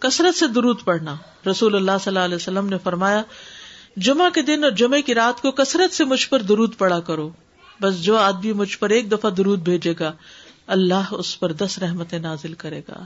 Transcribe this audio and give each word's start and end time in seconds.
کثرت 0.00 0.34
سے 0.34 0.46
درود 0.46 0.84
پڑھنا۔ 0.84 1.16
رسول 1.50 1.76
اللہ 1.76 1.90
صلی 2.00 2.10
اللہ 2.10 2.24
علیہ 2.24 2.36
وسلم 2.36 2.68
نے 2.68 2.76
فرمایا، 2.78 3.22
جمعہ 3.96 4.30
کے 4.30 4.42
دن 4.42 4.64
اور 4.64 4.72
جمعے 4.72 5.02
کی 5.02 5.14
رات 5.14 5.42
کو 5.42 5.50
کثرت 5.50 5.94
سے 5.94 6.04
مجھ 6.04 6.28
پر 6.28 6.42
درود 6.42 6.76
پڑا 6.78 7.00
کرو۔ 7.00 7.30
بس 7.80 8.02
جو 8.02 8.16
آدمی 8.16 8.52
مجھ 8.52 8.78
پر 8.78 8.90
ایک 8.90 9.12
دفعہ 9.12 9.30
درود 9.30 9.60
بھیجے 9.60 9.94
گا، 10.00 10.12
اللہ 10.66 11.04
اس 11.10 11.40
پر 11.40 11.52
دس 11.52 11.78
رحمت 11.78 12.14
نازل 12.14 12.54
کرے 12.54 12.80
گا۔ 12.88 13.04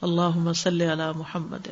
اللہ 0.00 0.52
صلی 0.52 0.86
اللہ 0.86 1.12
محمد۔ 1.12 1.68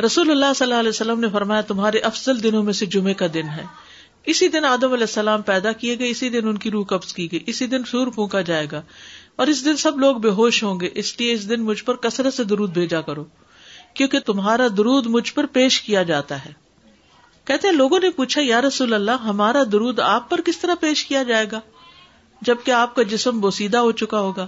رسول 0.00 0.30
اللہ 0.30 0.52
صلی 0.56 0.64
اللہ 0.64 0.80
علیہ 0.80 0.88
وسلم 0.88 1.20
نے 1.20 1.28
فرمایا، 1.28 1.60
تمہارے 1.60 1.98
افضل 1.98 2.42
دنوں 2.42 2.62
میں 2.62 2.72
سے 2.72 2.86
جمعے 2.86 3.14
کا 3.14 3.26
دن 3.34 3.48
ہے۔ 3.48 3.64
اسی 4.26 4.48
دن 4.48 4.64
آدم 4.64 4.92
علیہ 4.92 5.02
السلام 5.02 5.42
پیدا 5.42 5.72
کیے 5.72 5.98
گئے، 5.98 6.08
اسی 6.08 6.28
دن 6.28 6.48
ان 6.48 6.58
کی 6.58 6.70
روح 6.70 6.86
قبض 6.86 7.12
کی 7.12 7.32
گئی، 7.32 7.40
اسی 7.46 7.66
دن 7.66 7.84
سور 7.84 8.06
پھونکا 8.06 8.40
جائے 8.40 8.66
گا۔ 8.72 8.82
اور 9.36 9.46
اس 9.46 9.64
دن 9.64 9.76
سب 9.76 9.98
لوگ 9.98 10.16
بے 10.16 10.30
ہوش 10.30 10.62
ہوں 10.62 10.80
گے، 10.80 10.88
اس 10.94 11.20
لیے 11.20 11.32
اس 11.32 11.48
دن 11.48 11.62
مجھ 11.62 11.84
پر 11.84 11.96
کثرت 11.96 12.34
سے 12.34 12.44
درود 12.44 12.72
بھیجا 12.72 13.00
کرو۔ 13.00 13.24
کیونکہ 13.96 14.18
تمہارا 14.18 14.66
درود 14.76 15.06
مجھ 15.06 15.34
پر 15.34 15.46
پیش 15.46 15.80
کیا 15.80 16.02
جاتا 16.02 16.44
ہے۔ 16.44 16.52
کہتے 17.44 17.68
ہیں، 17.68 17.74
لوگوں 17.74 18.00
نے 18.00 18.10
پوچھا، 18.10 18.40
یا 18.44 18.60
رسول 18.60 18.94
اللہ، 18.94 19.10
ہمارا 19.10 19.62
درود 19.72 20.00
آپ 20.00 20.30
پر 20.30 20.40
کس 20.40 20.58
طرح 20.58 20.74
پیش 20.80 21.04
کیا 21.04 21.22
جائے 21.22 21.46
گا؟ 21.52 21.60
جبکہ 22.42 22.70
آپ 22.70 22.94
کا 22.94 23.02
جسم 23.02 23.40
بوسیدہ 23.40 23.78
ہو 23.78 23.92
چکا 23.92 24.20
ہوگا۔ 24.20 24.46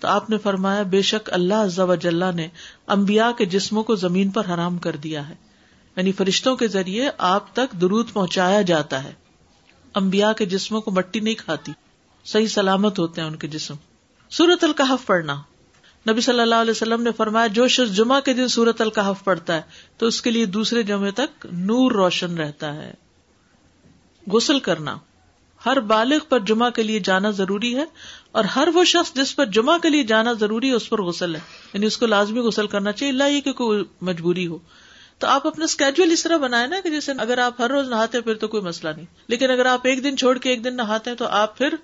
تو 0.00 0.08
آپ 0.08 0.30
نے 0.30 0.38
فرمایا، 0.38 0.82
بے 0.82 1.02
شک 1.02 1.32
اللہ 1.32 1.80
وجل 1.80 2.24
نے 2.34 2.48
امبیا 2.86 3.32
کے 3.38 3.44
جسموں 3.44 3.82
کو 3.82 3.94
زمین 3.94 4.30
پر 4.30 4.54
حرام 4.54 4.78
کر 4.78 4.96
دیا 4.96 5.28
ہے۔ 5.28 5.34
یعنی 5.96 6.12
فرشتوں 6.12 6.56
کے 6.56 6.68
ذریعے 6.68 7.10
آپ 7.18 7.52
تک 7.52 7.80
درود 7.80 8.12
پہنچایا 8.12 8.62
جاتا 8.62 9.04
ہے۔ 9.04 9.12
امبیا 9.94 10.32
کے 10.32 10.46
جسموں 10.46 10.80
کو 10.80 10.90
مٹی 10.90 11.20
نہیں 11.20 11.34
کھاتی۔ 11.34 11.72
صحیح 12.24 12.46
سلامت 12.46 12.98
ہوتے 12.98 13.20
ہیں 13.20 13.28
ان 13.28 13.36
کے 13.36 13.48
جسم۔ 13.48 13.74
سورت 14.30 14.64
القحف 14.64 15.06
پڑھنا۔ 15.06 15.42
نبی 16.08 16.20
صلی 16.20 16.40
اللہ 16.40 16.54
علیہ 16.54 16.70
وسلم 16.70 17.02
نے 17.02 17.12
فرمایا، 17.12 17.46
جو 17.46 17.68
شخص 17.68 17.96
جمعہ 17.96 18.20
کے 18.20 18.32
دن 18.32 18.48
سورت 18.48 18.80
القحف 18.80 19.24
پڑھتا 19.24 19.56
ہے، 19.56 19.62
تو 19.98 20.06
اس 20.06 20.22
کے 20.22 20.30
لیے 20.30 20.46
دوسرے 20.46 20.82
جمعے 20.82 21.10
تک 21.10 21.46
نور 21.52 21.92
روشن 21.92 22.38
رہتا 22.38 22.74
ہے۔ 22.74 22.94
غسل 24.26 24.60
کرنا۔ 24.60 24.96
ہر 25.66 25.80
بالغ 25.80 26.18
پر 26.28 26.38
جمعہ 26.38 26.70
کے 26.70 26.82
لیے 26.82 27.00
جانا 27.00 27.30
ضروری 27.30 27.76
ہے، 27.76 27.84
اور 28.32 28.44
ہر 28.44 28.68
وہ 28.74 28.84
شخص 28.84 29.14
جس 29.14 29.36
پر 29.36 29.46
جمعہ 29.46 29.78
کے 29.78 29.88
لیے 29.88 30.02
جانا 30.02 30.32
ضروری 30.32 30.68
ہے، 30.68 30.74
اس 30.74 30.90
پر 30.90 31.02
غسل 31.02 31.34
ہے۔ 31.34 31.40
یعنی 31.72 31.86
اس 31.86 31.96
کو 31.96 32.06
لازمی 32.06 32.40
غسل 32.40 32.66
کرنا 32.66 32.92
چاہیے، 32.92 33.12
اللہ 33.12 33.24
یہ 33.24 33.40
کہ 33.40 33.52
کوئی 33.52 33.84
مجبوری 34.00 34.46
ہو۔ 34.46 34.58
تو 35.18 35.26
آپ 35.26 35.46
اپنا 35.46 35.64
اسکیجول 35.64 36.12
اس 36.12 36.22
طرح 36.22 36.36
بنائے 36.36 36.66
نا 36.66 36.76
کہ 36.84 36.90
جیسے 36.90 37.12
اگر 37.18 37.38
آپ 37.38 37.60
ہر 37.60 37.70
روز 37.70 37.88
نہاتے 37.88 38.20
پھر 38.20 38.34
تو 38.34 38.48
کوئی 38.48 38.62
مسئلہ 38.62 38.92
نہیں۔ 38.96 39.06
لیکن 39.28 39.50
اگر 39.50 39.66
آپ 39.66 39.80
ایک 39.84 40.04
دن 40.04 40.16
چھوڑ 40.16 40.38
کے 40.38 40.50
ایک 40.50 40.64
دن 40.64 40.76
نہاتے 40.76 41.10
ہیں، 41.10 41.16
تو 41.16 41.26
آپ 41.26 41.58
پھر 41.58 41.74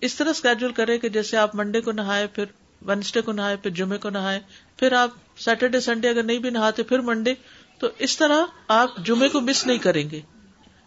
اس 0.00 0.14
طرح 0.14 0.28
اسکیجول 0.28 0.72
کرے 0.72 0.98
کہ 0.98 1.08
جیسے 1.08 1.36
آپ 1.36 1.54
منڈے 1.54 1.80
کو 1.80 1.92
نہائے، 1.92 2.26
پھر 2.26 2.44
وینسڈے 2.82 3.20
کو 3.20 3.32
نہائے، 3.32 3.56
پھر 3.56 3.70
جمعے 3.70 3.98
کو 3.98 4.10
نہائے، 4.10 4.40
پھر 4.76 4.92
آپ 4.92 5.10
سیٹرڈے 5.36 5.80
سنڈے 5.80 6.08
اگر 6.08 6.22
نہیں 6.22 6.38
بھی 6.38 6.50
نہاتے، 6.50 6.82
پھر 6.82 6.98
منڈے 6.98 7.34
تو 7.78 7.88
اس 7.98 8.18
طرح 8.18 8.40
آپ 8.68 8.96
جمعے 9.04 9.28
کو 9.28 9.40
مس 9.40 9.66
نہیں 9.66 9.78
کریں 9.78 10.10
گے۔ 10.10 10.20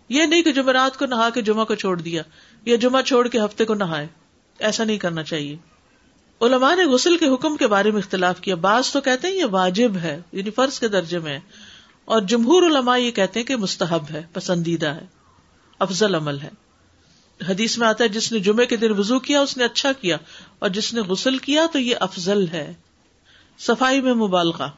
یہ 0.09 0.23
نہیں 0.23 0.41
کہ 0.41 0.51
جمعرات 0.51 0.99
کو 0.99 1.05
نہا 1.05 1.29
کے 1.29 1.41
جمعہ 1.41 1.65
کو 1.65 1.75
چھوڑ 1.75 2.01
دیا 2.01 2.23
یا 2.65 2.75
جمعہ 2.75 3.01
چھوڑ 3.01 3.27
کے 3.27 3.39
ہفتے 3.39 3.65
کو 3.65 3.73
نہائے۔ 3.73 4.07
ایسا 4.59 4.83
نہیں 4.83 4.97
کرنا 4.97 5.23
چاہیے۔ 5.23 5.55
علماء 6.41 6.75
نے 6.75 6.85
غسل 6.85 7.17
کے 7.17 7.27
حکم 7.27 7.57
کے 7.57 7.67
بارے 7.67 7.91
میں 7.91 7.99
اختلاف 7.99 8.39
کیا۔ 8.41 8.55
بعض 8.55 8.91
تو 8.91 9.01
کہتے 9.01 9.27
ہیں 9.27 9.35
یہ 9.35 9.45
واجب 9.45 9.97
ہے 9.97 10.21
یعنی 10.31 10.49
فرض 10.49 10.79
کے 10.79 10.87
درجے 10.87 11.19
میں 11.19 11.39
اور 12.05 12.21
جمہور 12.21 12.63
علماء 12.63 12.97
یہ 12.97 13.11
کہتے 13.11 13.39
ہیں 13.39 13.47
کہ 13.47 13.55
مستحب 13.55 14.03
ہے، 14.11 14.23
پسندیدہ 14.33 14.87
ہے، 14.87 15.05
افضل 15.79 16.15
عمل 16.15 16.39
ہے۔ 16.39 16.49
حدیث 17.49 17.77
میں 17.77 17.87
آتا 17.87 18.03
ہے، 18.03 18.09
جس 18.09 18.31
نے 18.31 18.39
جمعے 18.39 18.65
کے 18.65 18.75
دن 18.75 18.91
وضو 18.91 19.19
کیا، 19.19 19.41
اس 19.41 19.57
نے 19.57 19.63
اچھا 19.63 19.91
کیا، 19.93 20.17
اور 20.59 20.69
جس 20.69 20.93
نے 20.93 21.01
غسل 21.01 21.37
کیا 21.37 21.65
تو 21.73 21.79
یہ 21.79 21.95
افضل 21.99 22.47
ہے۔ 22.47 22.73
صفائی 23.59 24.01
میں 24.01 24.13
مبالغہ۔ 24.13 24.69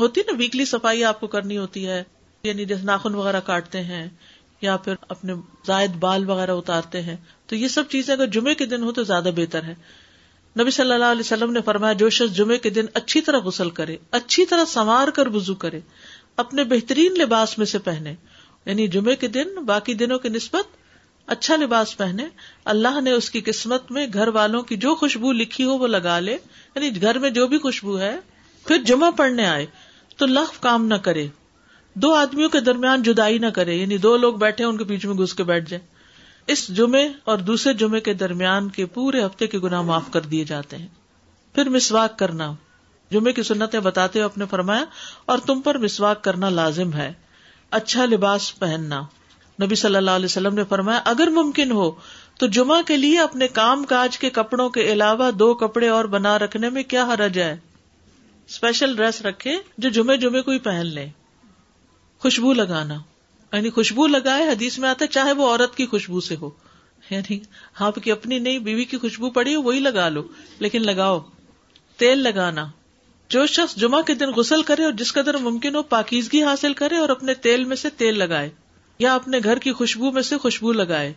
ہوتی 0.00 0.20
نا 0.20 0.32
ویکلی 0.38 0.64
صفائی 0.64 1.04
آپ 1.04 1.20
کو 1.20 1.26
کرنی 1.26 1.56
ہوتی 1.58 1.86
ہے 1.86 2.02
یعنی 2.44 2.64
جیسے 2.64 2.82
ناخن 2.82 3.14
وغیرہ 3.14 3.40
کاٹتے 3.40 3.82
ہیں، 3.82 4.08
یا 4.60 4.76
پھر 4.76 4.94
اپنے 5.08 5.34
زائد 5.66 5.90
بال 5.90 6.30
وغیرہ 6.30 6.50
اتارتے 6.50 7.02
ہیں۔ 7.02 7.16
تو 7.46 7.56
یہ 7.56 7.68
سب 7.68 7.88
چیزیں 7.88 8.14
اگر 8.14 8.26
جمعے 8.26 8.54
کے 8.54 8.66
دن 8.66 8.82
ہو 8.82 8.92
تو 8.92 9.02
زیادہ 9.02 9.30
بہتر 9.36 9.62
ہے 9.62 9.74
نبی 10.60 10.70
صلی 10.70 10.92
اللہ 10.92 11.04
علیہ 11.04 11.20
وسلم 11.20 11.52
نے 11.52 11.60
فرمایا، 11.60 11.92
جو 11.92 12.10
شخص 12.10 12.34
جمعے 12.34 12.58
کے 12.58 12.70
دن 12.70 12.86
اچھی 12.94 13.20
طرح 13.20 13.38
غسل 13.38 13.70
کرے، 13.70 13.96
اچھی 14.10 14.46
طرح 14.46 14.64
سنوار 14.64 15.08
کر 15.08 15.26
وزو 15.26 15.54
کرے، 15.54 15.80
اپنے 16.36 16.64
بہترین 16.64 17.12
لباس 17.12 17.58
میں 17.58 17.66
سے 17.66 17.78
پہنے 17.78 18.14
یعنی 18.66 18.86
جمعے 18.88 19.16
کے 19.16 19.28
دن، 19.28 19.54
باقی 19.66 19.94
دنوں 19.94 20.18
کی 20.18 20.28
نسبت 20.28 20.76
اچھا 21.26 21.56
لباس 21.56 21.96
پہنے، 21.96 22.26
اللہ 22.64 23.00
نے 23.00 23.10
اس 23.10 23.30
کی 23.30 23.40
قسمت 23.40 23.90
میں 23.90 24.06
گھر 24.12 24.28
والوں 24.28 24.62
کی 24.62 24.76
جو 24.76 24.94
خوشبو 24.94 25.32
لکھی 25.32 25.64
ہو 25.64 25.78
وہ 25.78 25.86
لگا 25.86 26.18
لے۔ 26.18 26.36
یعنی 26.74 27.02
گھر 27.02 27.18
میں 27.18 27.30
جو 27.30 27.46
بھی 27.46 27.58
خوشبو 27.58 27.98
ہے، 27.98 28.16
پھر 28.66 28.82
جمعہ 28.82 29.10
پڑھنے 29.10 29.46
آئے 29.46 29.66
تو 30.16 30.26
لف 30.26 30.60
کام 30.60 30.86
نہ 30.86 30.94
کرے۔ 30.94 31.28
دو 31.94 32.14
آدمیوں 32.14 32.48
کے 32.48 32.60
درمیان 32.60 33.02
جدائی 33.02 33.38
نہ 33.38 33.46
کرے 33.46 33.74
یعنی 33.74 33.98
دو 33.98 34.16
لوگ 34.16 34.34
بیٹھے 34.34 34.64
ان 34.64 34.76
کے 34.76 34.84
بیچ 34.84 35.06
میں 35.06 35.14
گھس 35.14 35.34
کے 35.34 35.42
بیٹھ 35.42 35.70
جائے 35.70 35.86
اس 36.46 36.68
جمعے 36.68 37.08
اور 37.24 37.38
دوسرے 37.38 37.74
جمعے 37.74 38.00
کے 38.00 38.14
درمیان 38.14 38.68
کے 38.68 38.86
پورے 38.86 39.22
ہفتے 39.26 39.46
کے 39.46 39.58
گناہ 39.58 39.82
معاف 39.82 40.04
کر 40.12 40.20
دیے 40.20 40.44
جاتے 40.44 40.76
ہیں۔ 40.76 40.88
پھر 41.54 41.68
مسواک 41.68 42.18
کرنا۔ 42.18 42.52
جمعے 43.10 43.32
کی 43.32 43.42
سنتیں 43.42 43.80
بتاتے 43.80 44.18
ہوئے 44.18 44.24
اپنے 44.24 44.44
فرمایا، 44.50 44.84
اور 45.26 45.38
تم 45.38 45.60
پر 45.60 45.78
مسواک 45.78 46.24
کرنا 46.24 46.48
لازم 46.48 46.92
ہے۔ 46.92 47.12
اچھا 47.70 48.04
لباس 48.04 48.58
پہننا۔ 48.58 49.02
نبی 49.62 49.74
صلی 49.74 49.96
اللہ 49.96 50.10
علیہ 50.10 50.24
وسلم 50.24 50.54
نے 50.54 50.64
فرمایا، 50.64 51.00
اگر 51.04 51.26
ممکن 51.26 51.70
ہو، 51.70 51.90
تو 52.38 52.46
جمعہ 52.46 52.82
کے 52.82 52.96
لیے 52.96 53.20
اپنے 53.20 53.48
کام 53.48 53.84
کاج 53.84 54.18
کے 54.18 54.30
کپڑوں 54.30 54.70
کے 54.70 54.92
علاوہ 54.92 55.30
دو 55.30 55.54
کپڑے 55.54 55.88
اور 55.88 56.04
بنا 56.04 56.38
رکھنے 56.38 56.70
میں 56.70 56.82
کیا 56.82 57.04
حرج 57.04 57.38
ہے؟ 57.38 57.56
اسپیشل 58.48 58.96
ڈریس 58.96 59.22
رکھے 59.22 59.56
جو 59.78 59.88
جمعے 59.88 60.16
جمعے 60.16 60.42
کو 60.42 60.50
ہی 60.50 60.58
پہن 60.58 60.86
لے۔ 60.86 61.06
خوشبو 62.18 62.52
لگانا۔ 62.52 62.94
یعنی 63.52 63.70
خوشبو 63.70 64.06
لگائے، 64.06 64.44
حدیث 64.44 64.78
میں 64.78 64.88
آتا 64.88 65.04
ہے، 65.04 65.08
چاہے 65.08 65.32
وہ 65.32 65.48
عورت 65.48 65.76
کی 65.76 65.86
خوشبو 65.86 66.20
سے 66.20 66.36
ہو۔ 66.36 66.50
یعنی 67.10 67.40
آپ 67.78 67.94
کی 67.94 68.12
اپنی 68.12 68.38
نہیں 68.38 68.58
بیوی 68.58 68.84
کی 68.84 68.98
خوشبو 68.98 69.30
پڑی 69.30 69.54
ہو، 69.54 69.62
وہی 69.62 69.80
لگا 69.80 70.08
لو، 70.08 70.28
لیکن 70.58 70.82
لگاؤ۔ 70.82 71.20
تیل 71.96 72.18
لگانا۔ 72.18 72.66
جو 73.28 73.46
شخص 73.46 73.76
جمعہ 73.76 74.02
کے 74.02 74.14
دن 74.14 74.28
غسل 74.28 74.62
کرے 74.62 74.84
اور 74.84 74.92
جس 74.92 75.12
قدر 75.12 75.36
ممکن 75.36 75.74
ہو، 75.74 75.82
پاکیزگی 75.82 76.42
حاصل 76.42 76.72
کرے 76.72 76.96
اور 76.96 77.08
اپنے 77.08 77.34
تیل 77.34 77.64
میں 77.64 77.76
سے 77.76 77.90
تیل 77.90 78.18
لگائے۔ 78.18 78.50
یا 78.98 79.14
اپنے 79.14 79.38
گھر 79.44 79.58
کی 79.58 79.72
خوشبو 79.72 80.10
میں 80.10 80.22
سے 80.22 80.38
خوشبو 80.38 80.72
لگائے۔ 80.72 81.12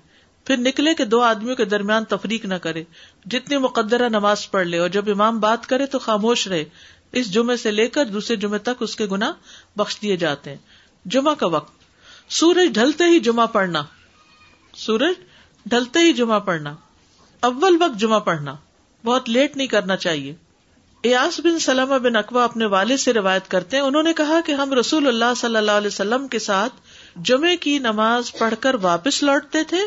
پھر 0.46 0.58
نکلے 0.58 0.94
کہ 0.94 1.06
دو 1.06 1.22
آدمیوں 1.22 1.56
کے 1.56 1.66
درمیان 1.66 2.06
تفریق 2.06 2.46
نہ 2.46 2.54
کرے۔ 2.54 2.84
جتنی 3.26 3.58
مقدرہ 3.58 4.10
نماز 4.10 4.52
پڑھ 4.52 4.68
لے 4.68 4.78
اور 4.78 4.90
جب 4.90 5.06
امام 5.08 5.40
بات 5.40 5.68
کرے 5.68 5.86
تو 5.86 6.00
خاموش 6.00 6.48
رہے۔ 6.48 6.66
اس 7.12 7.34
جمعے 7.34 7.58
سے 7.58 7.72
لے 7.72 7.88
کر 7.88 8.06
دوسرے 8.06 8.36
جمعے 8.36 8.60
تک 8.60 8.70
اس 8.80 8.96
کے 8.96 9.06
گنا 9.06 9.34
بخش 9.76 10.02
دیے 10.02 10.18
جاتے 10.18 10.50
ہیں۔ 10.50 10.58
جمعہ 11.06 11.34
کا 11.34 11.48
وقت۔ 11.48 11.74
سورج 12.30 12.74
ڈھلتے 12.74 13.04
ہی 13.04 13.20
جمعہ 13.20 13.48
پڑھنا۔ 13.48 13.84
سورج 14.76 15.14
ڈھلتے 15.66 16.00
ہی 16.00 16.14
جمعہ 16.14 16.40
پڑھنا۔ 16.40 16.76
اول 17.40 17.78
وقت 17.80 18.00
جمعہ 18.00 18.20
پڑھنا۔ 18.20 18.56
بہت 19.06 19.30
لیٹ 19.30 19.58
نہیں 19.58 19.68
کرنا 19.68 19.96
چاہیے۔ 19.96 20.36
ایاس 21.04 21.40
بن 21.40 21.60
سلمہ 21.60 21.96
بن 21.96 22.16
اقوا 22.16 22.44
اپنے 22.44 22.66
والد 22.66 22.98
سے 22.98 23.14
روایت 23.14 23.52
کرتے 23.52 23.78
ہیں۔ 23.78 23.84
انہوں 23.84 24.04
نے 24.04 24.14
کہا 24.14 24.42
کہ 24.46 24.52
ہم 24.52 24.74
رسول 24.74 25.08
اللہ 25.08 25.34
صلی 25.38 25.56
اللہ 25.56 25.72
علیہ 25.72 25.88
وسلم 25.88 26.28
کے 26.28 26.40
ساتھ 26.40 26.74
جمعے 27.16 27.58
کی 27.58 27.80
نماز 27.80 28.34
پڑھ 28.40 28.54
کر 28.60 28.76
واپس 28.82 29.24
لوٹتے 29.24 29.64
تھے 29.64 29.80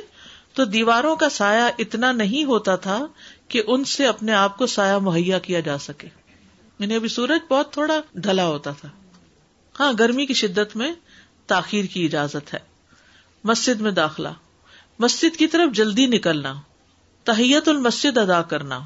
تو 0.53 0.65
دیواروں 0.65 1.16
کا 1.16 1.28
سایہ 1.28 1.71
اتنا 1.78 2.12
نہیں 2.12 2.44
ہوتا 2.44 2.77
تھا 2.77 3.06
کہ 3.49 3.62
ان 3.66 3.84
سے 3.84 4.06
اپنے 4.06 4.33
آپ 4.33 4.59
کو 4.59 4.66
سایہ 4.66 4.99
مہیا 4.99 5.38
کیا 5.38 5.60
جا 5.60 5.78
سکے۔ 5.78 6.09
یعنی 6.78 6.94
ابھی 6.94 7.09
سورج 7.09 7.41
بہت 7.49 7.72
تھوڑا 7.72 8.00
ڈھلا 8.15 8.47
ہوتا 8.47 8.71
تھا۔ 8.71 8.88
ہاں 9.81 9.93
گرمی 9.99 10.27
کی 10.27 10.34
شدت 10.34 10.77
میں 10.77 10.93
تاخیر 11.47 11.84
کی 11.84 12.05
اجازت 12.05 12.55
ہے۔ 12.55 12.59
مسجد 13.44 13.81
میں 13.81 13.91
داخلہ۔ 13.91 14.28
مسجد 14.99 15.37
کی 15.37 15.47
طرف 15.47 15.75
جلدی 15.75 16.06
نکلنا۔ 16.06 16.54
تحیت 17.25 17.69
المسد 17.69 18.19
ادا 18.19 18.43
کرنا۔ 18.43 18.81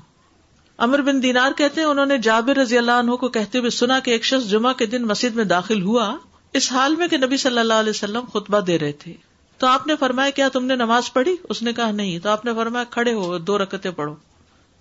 امر 0.78 1.02
بن 1.02 1.22
دینار 1.22 1.52
کہتے 1.56 1.80
ہیں، 1.80 1.88
انہوں 1.88 2.06
نے 2.06 2.18
جابر 2.18 2.56
رضی 2.56 2.78
اللہ 2.78 2.92
عنہ 2.92 3.10
کو 3.10 3.28
کہتے 3.28 3.58
ہوئے 3.58 3.70
سنا 3.70 3.98
کہ 3.98 4.10
ایک 4.10 4.24
شخص 4.24 4.50
جمعہ 4.50 4.72
کے 4.72 4.86
دن 4.86 5.02
مسجد 5.02 5.36
میں 5.36 5.44
داخل 5.44 5.82
ہوا۔ 5.82 6.16
اس 6.52 6.72
حال 6.72 6.96
میں 6.96 7.08
کہ 7.08 7.16
نبی 7.16 7.36
صلی 7.36 7.58
اللہ 7.58 7.74
علیہ 7.74 7.90
وسلم 7.90 8.24
خطبہ 8.32 8.60
دے 8.60 8.78
رہے 8.78 8.92
تھے۔ 8.92 9.12
تو 9.58 9.66
آپ 9.66 9.86
نے 9.86 9.96
فرمایا، 9.96 10.30
کیا 10.30 10.48
تم 10.48 10.64
نے 10.64 10.76
نماز 10.76 11.12
پڑھی؟ 11.12 11.36
اس 11.48 11.62
نے 11.62 11.72
کہا، 11.72 11.90
نہیں۔ 11.90 12.18
تو 12.18 12.28
آپ 12.28 12.44
نے 12.44 12.54
فرمایا، 12.54 12.84
کھڑے 12.84 13.12
ہو، 13.12 13.38
دو 13.38 13.58
رکتے 13.58 13.90
پڑھو۔ 13.90 14.14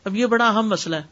اب 0.06 0.16
یہ 0.16 0.26
بڑا 0.26 0.48
اہم 0.48 0.70
مسئلہ 0.70 0.96
ہے۔ 0.96 1.04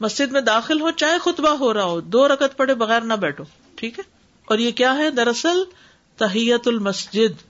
مسجد 0.00 0.32
میں 0.32 0.40
داخل 0.40 0.80
ہو، 0.80 0.90
چاہے 0.90 1.18
خطبہ 1.18 1.48
ہو 1.48 1.74
رہا 1.74 1.84
ہو، 1.84 2.00
دو 2.00 2.28
رکت 2.28 2.56
پڑے 2.56 2.74
بغیر 2.74 3.00
نہ 3.00 3.14
بیٹھو، 3.14 3.44
ٹھیک 3.74 3.98
ہے؟ 3.98 4.04
اور 4.44 4.58
یہ 4.58 4.70
کیا 4.70 4.94
ہے؟ 4.94 5.10
دراصل، 5.10 5.64
تحیت 6.16 6.68
المسجد۔ 6.68 7.42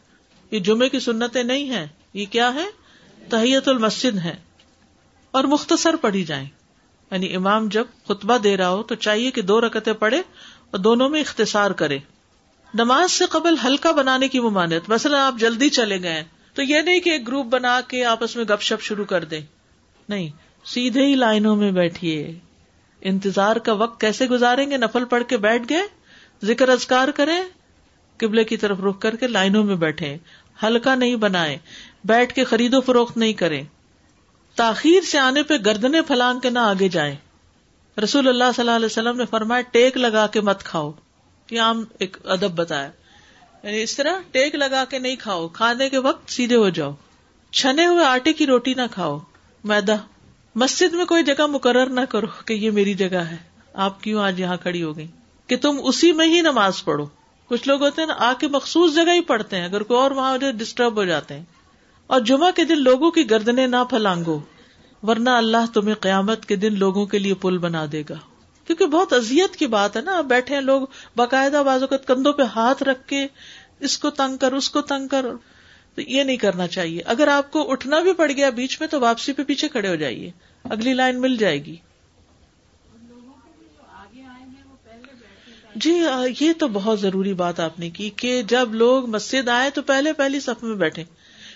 یہ 0.51 0.59
جمعے 0.59 0.89
کی 0.89 1.01
سنتیں 1.01 1.43
نہیں 1.43 1.71
ہے 1.71 1.89
یہ 2.15 2.25
کیا 2.31 2.55
ہے؟ 2.55 2.67
تحیت 3.29 3.69
المسجد 3.69 4.19
ہے 4.19 4.37
اور 5.31 5.45
مختصر 5.45 5.97
پڑھی 5.97 6.25
جائیں۔ 6.25 6.47
یعنی 7.11 7.35
امام 7.35 7.69
جب 7.69 7.85
خطبہ 8.09 8.39
دے 8.39 8.57
رہا 8.57 8.69
ہو، 8.69 8.83
تو 8.83 8.95
چاہیے 8.95 9.31
کہ 9.31 9.43
دو 9.43 9.61
رکتے 9.61 9.93
پڑھے 9.93 10.19
اور 10.71 10.79
دونوں 10.79 11.09
میں 11.09 11.21
اختصار 11.21 11.71
کرے۔ 11.71 11.99
نماز 12.75 13.13
سے 13.13 13.25
قبل 13.31 13.55
ہلکا 13.65 13.93
بنانے 13.93 14.29
کی 14.29 14.41
ممانت 14.41 14.89
مثلا 14.89 15.27
آپ 15.27 15.35
جلدی 15.39 15.69
چلے 15.69 16.03
گئے 16.03 16.25
تو 16.55 16.63
یہ 16.63 16.81
نہیں 16.81 17.01
کہ 17.01 17.11
ایک 17.11 17.29
گروپ 17.29 17.47
بنا 17.47 17.81
کے 17.81 18.05
آپس 18.05 18.37
میں 18.37 18.45
گپ 18.45 18.63
شپ 18.63 18.83
شروع 18.83 19.05
کر 19.05 19.25
دیں۔ 19.25 19.41
نہیں، 20.09 20.31
سیدھے 20.65 21.07
ہی 21.07 21.15
لائنوں 21.15 21.57
میں 21.57 21.73
بیٹھیے۔ 21.73 22.39
انتظار 23.01 23.57
کا 23.57 23.73
وقت 23.73 24.01
کیسے 24.01 24.27
گزاریں 24.27 24.71
گے؟ 24.71 24.77
نفل 24.77 25.05
پڑھ 25.05 25.25
کے 25.29 25.37
بیٹھ 25.37 25.63
گئے، 25.69 25.83
ذکر 26.45 26.69
ازکار 26.69 27.09
کریں، 27.09 27.41
قبلے 28.17 28.45
کی 28.45 28.57
طرف 28.57 28.81
رخ 28.81 28.99
کر 28.99 29.17
کے 29.17 29.27
لائنوں 29.27 29.65
میں 29.65 29.77
بیٹھے۔ 29.77 30.17
ہلکا 30.63 30.95
نہیں 30.95 31.17
بنائے 31.17 31.59
بیٹھ 32.05 32.35
کے 32.35 32.45
خرید 32.45 32.75
و 32.75 32.81
فروخت 32.81 33.17
نہیں 33.17 33.33
کریں۔ 33.33 33.65
تاخیر 34.55 35.01
سے 35.01 35.19
آنے 35.19 35.43
پہ 35.43 35.55
گردنے 35.67 36.03
پھلانگ 36.03 36.41
کے 36.41 36.51
نہ 36.51 36.59
آگے 36.59 36.89
جائیں۔ 36.89 37.17
رسول 38.05 38.29
اللہ 38.29 38.45
صلی 38.57 38.63
اللہ 38.63 38.77
علیہ 38.77 38.87
وسلم 38.87 39.17
نے 39.17 39.25
فرمایا، 39.31 39.63
ٹیک 39.71 39.97
لگا 39.97 40.27
کے 40.27 40.41
مت 40.41 40.63
کھاؤ۔ 40.63 40.93
یہ 41.51 41.61
عام 41.61 41.85
ایک 41.99 42.17
ادب 42.25 42.51
بتایا۔ 42.55 42.91
یعنی 43.63 43.83
اس 43.83 43.97
طرح 43.97 44.21
ٹیک 44.31 44.55
لگا 44.55 44.85
کے 44.85 44.99
نہیں 44.99 45.17
کھاؤ، 45.17 45.49
کھانے 45.49 45.89
کے 45.89 45.99
وقت 45.99 46.31
سیدھے 46.31 46.57
ہو 46.57 46.69
جاؤ۔ 46.69 46.93
چھنے 47.53 47.87
ہوئے 47.87 48.05
آٹے 48.05 48.33
کی 48.33 48.47
روٹی 48.47 48.75
نہ 48.75 48.83
کھاؤ۔ 48.91 49.19
میدا 49.65 49.95
مسجد 50.55 50.95
میں 50.95 51.05
کوئی 51.05 51.25
جگہ 51.25 51.47
مقرر 51.47 51.87
نہ 51.87 52.01
کرو 52.09 52.27
کہ 52.45 52.55
یہ 52.55 52.71
میری 52.71 52.95
جگہ 52.95 53.17
ہے۔ 53.17 53.37
آپ 53.75 54.03
کیوں 54.03 54.23
آج 54.23 54.41
یہاں 54.41 54.57
کھڑی 54.57 54.83
ہو 54.83 54.97
گئی 54.97 55.07
کہ 55.47 55.57
تم 55.57 55.81
اسی 55.85 56.13
میں 56.13 56.27
ہی 56.27 56.41
نماز 56.41 56.85
پڑھو۔ 56.85 57.07
کچھ 57.47 57.69
لوگ 57.69 57.83
ہوتے 57.83 58.03
ہیں 58.03 58.09
نا، 58.09 58.15
آ 58.19 58.33
کے 58.41 58.49
مخصوص 58.49 58.95
جگہ 58.95 59.13
ہی 59.13 59.21
پڑھتے 59.21 59.57
ہیں۔ 59.57 59.65
اگر 59.65 59.83
کوئی 59.83 60.01
اور 60.01 60.11
وہاں 60.11 60.39
ڈسٹرب 60.39 60.97
ہو 60.97 61.05
جاتے 61.05 61.35
ہیں۔ 61.35 61.45
اور 62.07 62.21
جمعہ 62.21 62.51
کے 62.51 62.65
دن 62.65 62.83
لوگوں 62.83 63.11
کی 63.11 63.31
گردنے 63.31 63.67
نہ 63.67 63.85
پھلانگو، 63.91 64.41
ورنہ 65.03 65.31
اللہ 65.31 65.73
تمہیں 65.75 65.95
قیامت 65.95 66.47
کے 66.47 66.57
دن 66.57 66.79
لوگوں 66.79 67.07
کے 67.07 67.19
لیے 67.19 67.35
پل 67.35 67.59
بنا 67.59 67.87
دے 67.93 68.03
گا۔ 68.09 68.36
کیونکہ 68.67 68.87
بہت 68.87 69.13
ازیت 69.13 69.57
کی 69.57 69.67
بات 69.67 69.97
ہے 69.97 70.03
نا 70.03 70.21
بیٹھے 70.21 70.55
ہیں، 70.55 70.63
لوگ 70.63 70.83
باقاعدہ 71.17 71.63
بازو 71.67 71.87
کندھوں 71.87 72.33
پہ 72.33 72.43
ہاتھ 72.43 72.83
رکھ 72.83 73.09
کے 73.09 73.27
اس 73.81 73.99
کو 73.99 74.11
تنگ 74.11 74.37
کر، 74.37 74.53
اس 74.53 74.71
کو 74.71 74.81
تنگ 74.81 75.09
کر، 75.09 75.27
تو 75.95 76.01
یہ 76.01 76.23
نہیں 76.23 76.37
کرنا 76.37 76.67
چاہیے۔ 76.67 77.03
اگر 77.05 77.29
آپ 77.29 77.51
کو 77.51 77.73
اٹھنا 77.73 78.01
بھی 78.01 78.13
پڑ 78.13 78.31
گیا 78.37 78.51
بیچ 78.51 78.81
میں، 78.81 78.89
تو 78.89 79.01
واپسی 79.01 79.33
پہ 79.33 79.43
پیچھے 79.43 79.69
کھڑے 79.69 79.89
ہو 79.89 79.95
جائیے۔ 79.95 80.31
اگلی 80.65 80.95
لائن 80.95 81.21
مل 81.21 81.37
جائے 81.37 81.65
گی۔ 81.65 81.77
جی 85.75 86.03
یہ 86.41 86.53
تو 86.59 86.69
بہت 86.69 87.01
ضروری 87.01 87.35
بات 87.35 87.61
آپ 87.61 87.79
نے 87.79 87.91
کی 87.91 88.11
کہ 88.11 88.43
جب 88.43 88.75
لوگ 88.75 89.11
مسجد 89.11 89.49
آئے 89.49 89.71
تو 89.71 89.83
پہلے 89.83 90.13
پہلی 90.13 90.41
صف 90.41 90.63
میں 90.63 90.77
بیٹھے 90.77 91.05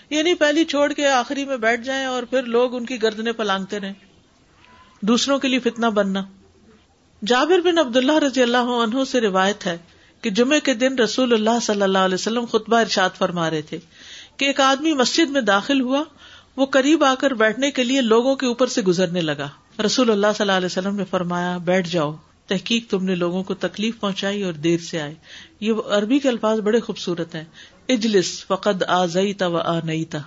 یعنی 0.09 0.33
پہلی 0.33 0.65
چھوڑ 0.65 0.93
کے 0.93 1.07
آخری 1.07 1.45
میں 1.45 1.57
بیٹھ 1.57 1.81
جائیں 1.81 2.05
اور 2.05 2.23
پھر 2.23 2.43
لوگ 2.43 2.75
ان 2.75 2.85
کی 2.85 3.03
گردنے 3.03 3.31
پلانگتے 3.31 3.79
رہیں۔ 3.79 3.93
دوسروں 5.01 5.39
کے 5.39 5.47
لیے 5.47 5.59
فتنا 5.59 5.89
بننا۔ 5.89 6.23
جابر 7.25 7.59
بن 7.59 7.77
عبد 7.77 7.95
اللہ 7.95 8.17
رضی 8.17 8.41
اللہ 8.41 8.57
عنہ 8.57 9.03
سے 9.03 9.21
روایت 9.21 9.65
ہے 9.65 9.77
کہ 10.21 10.29
جمعے 10.29 10.59
کے 10.59 10.73
دن 10.73 10.99
رسول 10.99 11.33
اللہ 11.33 11.59
صلی 11.61 11.81
اللہ 11.81 11.97
علیہ 11.97 12.15
وسلم 12.15 12.45
خطبہ 12.45 12.77
ارشاد 12.77 13.09
فرما 13.17 13.49
رہے 13.49 13.61
تھے 13.61 13.77
کہ 14.37 14.45
ایک 14.45 14.59
آدمی 14.59 14.93
مسجد 14.93 15.29
میں 15.29 15.41
داخل 15.41 15.81
ہوا، 15.81 16.03
وہ 16.57 16.65
قریب 16.65 17.03
آ 17.03 17.15
کر 17.15 17.33
بیٹھنے 17.33 17.71
کے 17.71 17.83
لیے 17.83 18.01
لوگوں 18.01 18.35
کے 18.35 18.45
اوپر 18.45 18.67
سے 18.67 18.81
گزرنے 18.81 19.21
لگا۔ 19.21 19.47
رسول 19.85 20.11
اللہ 20.11 20.27
صلی 20.37 20.43
اللہ 20.43 20.51
علیہ 20.51 20.65
وسلم 20.65 20.95
نے 20.95 21.03
فرمایا، 21.09 21.57
بیٹھ 21.57 21.89
جاؤ، 21.89 22.15
تحقیق 22.47 22.89
تم 22.89 23.05
نے 23.05 23.15
لوگوں 23.15 23.43
کو 23.43 23.53
تکلیف 23.53 23.99
پہنچائی 23.99 24.43
اور 24.43 24.53
دیر 24.53 24.79
سے 24.79 25.01
آئے۔ 25.01 25.13
یہ 25.59 25.73
عربی 25.89 26.19
کے 26.19 26.29
الفاظ 26.29 26.59
بڑے 26.59 26.79
خوبصورت 26.79 27.35
ہیں۔ 27.35 27.43
اجلس، 27.89 28.45
فقد 28.45 28.83
آ 28.83 29.05
زئی 29.05 29.33
و 29.41 29.57
آ 29.57 29.79
نئی 29.83 30.05
تا 30.05 30.17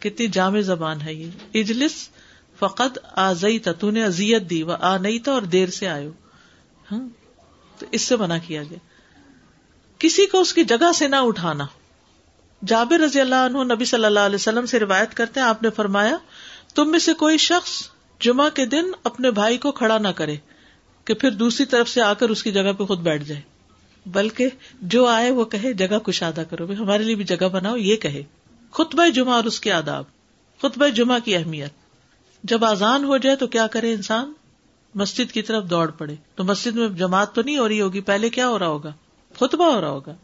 کتنی 0.00 0.26
جامع 0.26 0.60
زبان 0.60 1.00
ہے 1.00 1.14
یہ۔ 1.14 1.30
اجلس 1.54 2.08
فقد 2.58 2.98
آ 3.12 3.32
زئی 3.32 3.58
تو 3.58 3.90
نے 3.90 4.04
ازیت 4.04 4.50
دی 4.50 4.62
و 4.62 4.72
آ 4.72 4.98
نئی 4.98 5.18
تا 5.18 5.32
اور 5.32 5.42
دیر 5.42 5.68
سے 5.68 5.88
آئے 5.88 6.08
ہاں؟ 6.92 7.08
تو 7.78 7.86
اس 7.92 8.02
سے 8.02 8.16
منع 8.16 8.36
کیا 8.46 8.62
گیا۔ 8.62 8.78
کسی 9.98 10.26
کو 10.26 10.40
اس 10.40 10.54
کی 10.54 10.64
جگہ 10.64 10.92
سے 10.94 11.08
نہ 11.08 11.16
اٹھانا۔ 11.16 11.66
جابر 12.66 13.00
رضی 13.00 13.20
اللہ 13.20 13.34
عنہ 13.34 13.72
نبی 13.72 13.84
صلی 13.84 14.04
اللہ 14.04 14.20
علیہ 14.20 14.34
وسلم 14.34 14.66
سے 14.66 14.78
روایت 14.78 15.14
کرتے 15.14 15.40
ہیں، 15.40 15.46
آپ 15.46 15.62
نے 15.62 15.70
فرمایا، 15.70 16.16
تم 16.74 16.90
میں 16.90 16.98
سے 16.98 17.14
کوئی 17.14 17.38
شخص 17.38 17.88
جمعہ 18.20 18.50
کے 18.50 18.66
دن 18.66 18.84
اپنے 19.04 19.30
بھائی 19.30 19.58
کو 19.58 19.72
کھڑا 19.72 19.98
نہ 19.98 20.08
کرے، 20.08 20.36
کہ 21.04 21.14
پھر 21.14 21.30
دوسری 21.30 21.66
طرف 21.66 21.88
سے 21.88 22.02
آ 22.02 22.12
کر 22.12 22.28
اس 22.28 22.42
کی 22.42 22.52
جگہ 22.52 22.72
پہ 22.78 22.84
خود 22.84 22.98
بیٹھ 22.98 23.24
جائے۔ 23.24 23.40
بلکہ 24.06 24.48
جو 24.82 25.06
آئے 25.06 25.30
وہ 25.30 25.44
کہے، 25.44 25.72
جگہ 25.72 25.98
کشادہ 25.98 26.42
کرو۔ 26.50 26.66
ہمارے 26.78 27.02
لیے 27.02 27.14
بھی 27.14 27.24
جگہ 27.24 27.48
بناؤ، 27.48 27.76
یہ 27.76 27.96
کہے۔ 27.96 28.22
خطبہ 28.72 29.08
جمعہ 29.08 29.34
اور 29.34 29.44
اس 29.44 29.60
کے 29.60 29.72
آداب۔ 29.72 30.04
خطبہ 30.62 30.88
جمعہ 30.88 31.18
کی 31.24 31.36
اہمیت۔ 31.36 31.72
جب 32.42 32.64
آزان 32.64 33.04
ہو 33.04 33.16
جائے 33.16 33.36
تو 33.36 33.46
کیا 33.46 33.66
کرے 33.66 33.92
انسان؟ 33.92 34.32
مسجد 34.94 35.32
کی 35.32 35.42
طرف 35.42 35.64
دوڑ 35.64 35.90
پڑے۔ 35.90 36.14
تو 36.34 36.44
مسجد 36.44 36.76
میں 36.76 36.88
جماعت 36.88 37.34
تو 37.34 37.42
نہیں 37.42 37.58
ہو 37.58 37.68
رہی 37.68 37.80
ہوگی، 37.80 38.00
پہلے 38.00 38.30
کیا 38.30 38.48
ہو 38.48 38.58
رہا 38.58 38.66
ہوگا؟ 38.66 38.92
خطبہ 39.40 39.74
ہو 39.74 39.80
رہا 39.80 39.88
ہوگا۔ 39.88 40.14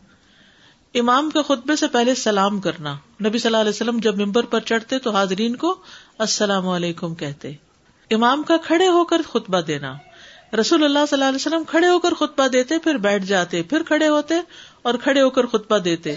امام 0.95 1.31
کے 1.31 1.39
خطبے 1.43 1.77
سے 1.77 1.87
پہلے 1.87 2.15
سلام 2.15 2.61
کرنا۔ 2.61 2.93
نبی 3.25 3.39
صلی 3.39 3.49
اللہ 3.49 3.57
علیہ 3.57 3.71
وسلم 3.71 3.99
جب 3.99 4.21
ممبر 4.21 4.45
پر 4.45 4.61
چڑھتے 4.61 4.99
تو 4.99 5.11
حاضرین 5.11 5.57
کو 5.57 5.77
السلام 6.19 6.69
علیکم 6.69 7.15
کہتے۔ 7.15 7.53
امام 8.11 8.43
کا 8.43 8.57
کھڑے 8.57 8.89
ہو 8.89 9.05
کر 9.05 9.23
خطبہ 9.29 9.61
دینا۔ 9.61 9.95
رسول 10.61 10.85
اللہ 10.85 10.99
صلی 11.09 11.17
اللہ 11.17 11.25
علیہ 11.25 11.37
وسلم 11.37 11.63
کھڑے 11.65 11.89
ہو 11.89 11.99
کر 11.99 12.15
خطبہ 12.15 12.47
دیتے، 12.49 12.79
پھر 12.79 12.95
بیٹھ 12.95 13.25
جاتے، 13.25 13.63
پھر 13.63 13.83
کھڑے 13.83 14.09
ہوتے 14.09 14.35
اور 14.83 14.95
کھڑے 14.95 15.23
ہو 15.23 15.31
کر 15.31 15.47
خطبہ 15.47 15.79
دیتے۔ 15.79 16.15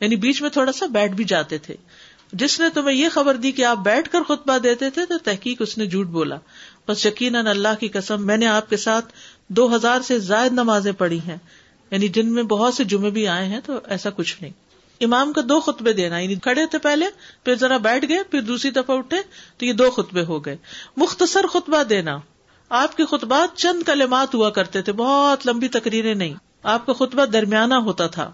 یعنی 0.00 0.16
بیچ 0.16 0.42
میں 0.42 0.50
تھوڑا 0.50 0.72
سا 0.72 0.86
بیٹھ 0.86 1.12
بھی 1.12 1.24
جاتے 1.24 1.58
تھے۔ 1.58 1.76
جس 2.32 2.60
نے 2.60 2.68
تمہیں 2.68 2.96
یہ 2.96 3.08
خبر 3.08 3.34
دی 3.34 3.52
کہ 3.52 3.64
آپ 3.64 3.78
بیٹھ 3.78 4.10
کر 4.10 4.22
خطبہ 4.22 4.58
دیتے 4.58 4.90
تھے 4.90 5.06
تو 5.06 5.18
تحقیق 5.18 5.62
اس 5.62 5.78
نے 5.78 5.86
جھوٹ 5.86 6.06
بولا۔ 6.06 6.36
بس 6.88 7.06
یقیناً 7.06 7.46
اللہ 7.46 7.68
کی 7.80 7.88
قسم، 7.88 8.26
میں 8.26 8.36
نے 8.36 8.46
آپ 8.46 8.70
کے 8.70 8.76
ساتھ 8.76 9.12
دو 9.48 9.74
ہزار 9.74 10.00
سے 10.00 10.18
زائد 10.18 10.52
نمازیں 10.52 10.92
پڑھی 10.92 11.20
ہیں۔ 11.20 11.36
یعنی 11.90 12.08
جن 12.08 12.32
میں 12.32 12.42
بہت 12.42 12.74
سے 12.74 12.84
جمعے 12.84 13.10
بھی 13.10 13.28
آئے 13.28 13.46
ہیں 13.46 13.60
تو 13.64 13.80
ایسا 13.84 14.10
کچھ 14.10 14.42
نہیں۔ 14.42 14.52
امام 15.00 15.32
کا 15.32 15.40
دو 15.48 15.60
خطبے 15.60 15.92
دینا 15.92 16.18
یعنی 16.18 16.34
کھڑے 16.34 16.66
تھے 16.66 16.78
پہلے، 16.78 17.06
پھر 17.44 17.54
ذرا 17.54 17.76
بیٹھ 17.76 18.04
گئے، 18.08 18.22
پھر 18.22 18.40
دوسری 18.40 18.70
دفعہ 18.70 18.96
اٹھے، 18.96 19.16
تو 19.56 19.64
یہ 19.64 19.72
دو 19.72 19.90
خطبے 19.90 20.24
ہو 20.24 20.44
گئے۔ 20.44 20.56
مختصر 20.96 21.46
خطبہ 21.46 21.82
دینا۔ 21.82 22.18
آپ 22.68 22.96
کے 22.96 23.04
خطبات 23.04 23.56
چند 23.56 23.82
کلمات 23.82 24.34
ہوا 24.34 24.50
کرتے 24.50 24.82
تھے، 24.82 24.92
بہت 24.92 25.46
لمبی 25.46 25.68
تقریریں 25.68 26.14
نہیں۔ 26.14 26.34
آپ 26.62 26.86
کا 26.86 26.92
خطبہ 26.92 27.24
درمیانہ 27.24 27.74
ہوتا 27.74 28.06
تھا۔ 28.06 28.32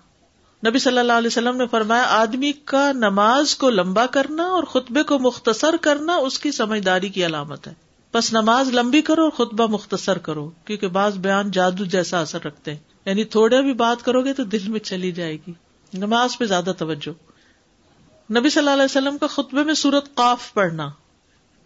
نبی 0.67 0.79
صلی 0.79 0.99
اللہ 0.99 1.13
علیہ 1.13 1.27
وسلم 1.27 1.57
نے 1.57 1.67
فرمایا، 1.67 2.03
آدمی 2.03 2.53
کا 2.53 2.93
نماز 2.93 3.57
کو 3.57 3.71
لمبا 3.71 4.07
کرنا 4.07 4.43
اور 4.43 4.63
خطبے 4.63 5.03
کو 5.03 5.19
مختصر 5.19 5.77
کرنا 5.81 6.17
اس 6.17 6.39
کی 6.39 6.53
سمجھداری 6.53 7.09
کی 7.09 7.27
علامت 7.27 7.69
ہے۔ 7.69 7.75
بس 8.15 8.33
نماز 8.33 8.69
لمبی 8.69 9.03
کرو 9.03 9.23
اور 9.25 9.31
خطبہ 9.31 9.67
مختصر 9.67 10.19
کرو، 10.19 10.51
کیونکہ 10.65 10.89
بعض 10.89 11.17
بیان 11.17 11.51
جادو 11.51 11.85
جیسا 11.85 12.21
اثر 12.21 12.45
رکھتے 12.45 12.71
ہیں۔ 12.71 12.81
یعنی 13.05 13.25
تھوڑے 13.25 13.63
بھی 13.63 13.73
بات 13.73 14.05
کرو 14.05 14.25
گے 14.25 14.33
تو 14.33 14.45
دل 14.45 14.69
میں 14.69 14.81
چلی 14.81 15.13
جائے 15.13 15.37
گی۔ 15.37 15.53
نماز 15.95 16.39
پہ 16.39 16.45
زیادہ 16.45 16.73
توجہ۔ 16.79 17.11
نبی 18.33 18.51
صلی 18.51 18.59
اللہ 18.59 18.71
علیہ 18.71 18.85
وسلم 18.85 19.19
کا 19.19 19.27
خطبے 19.27 19.65
میں 19.65 19.75
سورت 19.75 20.15
قاف 20.15 20.55
پڑھنا۔ 20.55 20.89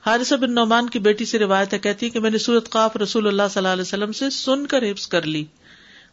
حارث 0.06 0.32
بن 0.32 0.54
نعمان 0.54 0.88
کی 0.88 0.98
بیٹی 0.98 1.24
سے 1.24 1.38
روایت 1.38 1.74
ہے، 1.74 1.78
کہتی 1.78 2.10
کہ 2.10 2.20
میں 2.20 2.30
نے 2.30 2.38
سورت 2.38 2.70
قاف 2.70 2.96
رسول 2.96 3.26
اللہ 3.26 3.42
صلی 3.50 3.58
اللہ 3.60 3.72
علیہ 3.72 3.82
وسلم 3.82 4.12
سے 4.12 4.30
سن 4.30 4.66
کر 4.66 4.82
حفظ 4.82 5.06
کر 5.06 5.22
لی۔ 5.22 5.44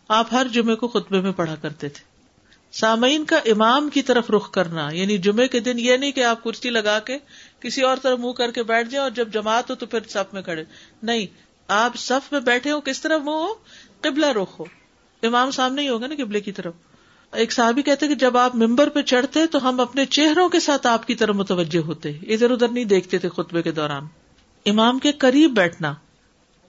آپ 0.07 0.27
ہر 0.31 0.47
جمعے 0.53 0.75
کو 0.75 0.87
خطبے 0.87 1.21
میں 1.21 1.31
پڑھا 1.31 1.55
کرتے 1.55 1.89
تھے۔ 1.89 2.14
سامعین 2.79 3.25
کا 3.25 3.35
امام 3.35 3.89
کی 3.89 4.01
طرف 4.01 4.29
رخ 4.29 4.51
کرنا 4.51 4.89
یعنی 4.91 5.17
جمعے 5.17 5.47
کے 5.47 5.59
دن 5.59 5.79
یہ 5.79 5.97
نہیں 5.97 6.11
کہ 6.11 6.23
آپ 6.23 6.43
کرسی 6.43 6.69
لگا 6.69 6.99
کے 6.99 7.17
کسی 7.59 7.81
اور 7.81 7.97
طرف 8.01 8.19
منہ 8.19 8.31
کر 8.31 8.51
کے 8.51 8.63
بیٹھ 8.63 8.89
جائیں 8.89 9.03
اور 9.03 9.11
جب 9.11 9.33
جماعت 9.33 9.69
ہو 9.69 9.75
تو 9.75 9.85
پھر 9.85 9.99
صف 10.09 10.33
میں 10.33 10.41
کھڑے۔ 10.41 10.63
نہیں، 11.03 11.25
آپ 11.67 11.95
صف 11.95 12.31
میں 12.31 12.39
بیٹھے 12.39 12.71
ہو 12.71 12.81
کس 12.81 13.01
طرف 13.01 13.21
منہ 13.21 13.29
ہو؟ 13.29 13.53
قبلہ 14.01 14.25
رخ 14.25 14.59
ہو۔ 14.59 14.65
امام 15.23 15.51
سامنے 15.51 15.81
ہی 15.81 15.89
ہوگا 15.89 16.07
نا 16.07 16.15
قبلے 16.17 16.39
کی 16.39 16.51
طرف۔ 16.51 16.73
ایک 17.31 17.51
صاحب 17.51 17.79
کہتے 17.85 18.07
کہ 18.07 18.15
جب 18.15 18.37
آپ 18.37 18.55
ممبر 18.55 18.89
پہ 18.89 19.01
چڑھتے 19.01 19.47
تو 19.47 19.69
ہم 19.69 19.79
اپنے 19.79 20.05
چہروں 20.05 20.49
کے 20.49 20.59
ساتھ 20.59 20.87
آپ 20.87 21.07
کی 21.07 21.15
طرف 21.15 21.35
متوجہ 21.35 21.79
ہوتے۔ 21.79 22.09
ادھر 22.09 22.51
ادھر 22.51 22.67
نہیں 22.67 22.85
دیکھتے 22.85 23.17
تھے 23.17 23.29
خطبے 23.29 23.61
کے 23.61 23.71
دوران۔ 23.71 24.03
امام 24.65 24.99
کے 24.99 25.11
قریب 25.11 25.51
بیٹھنا۔ 25.51 25.93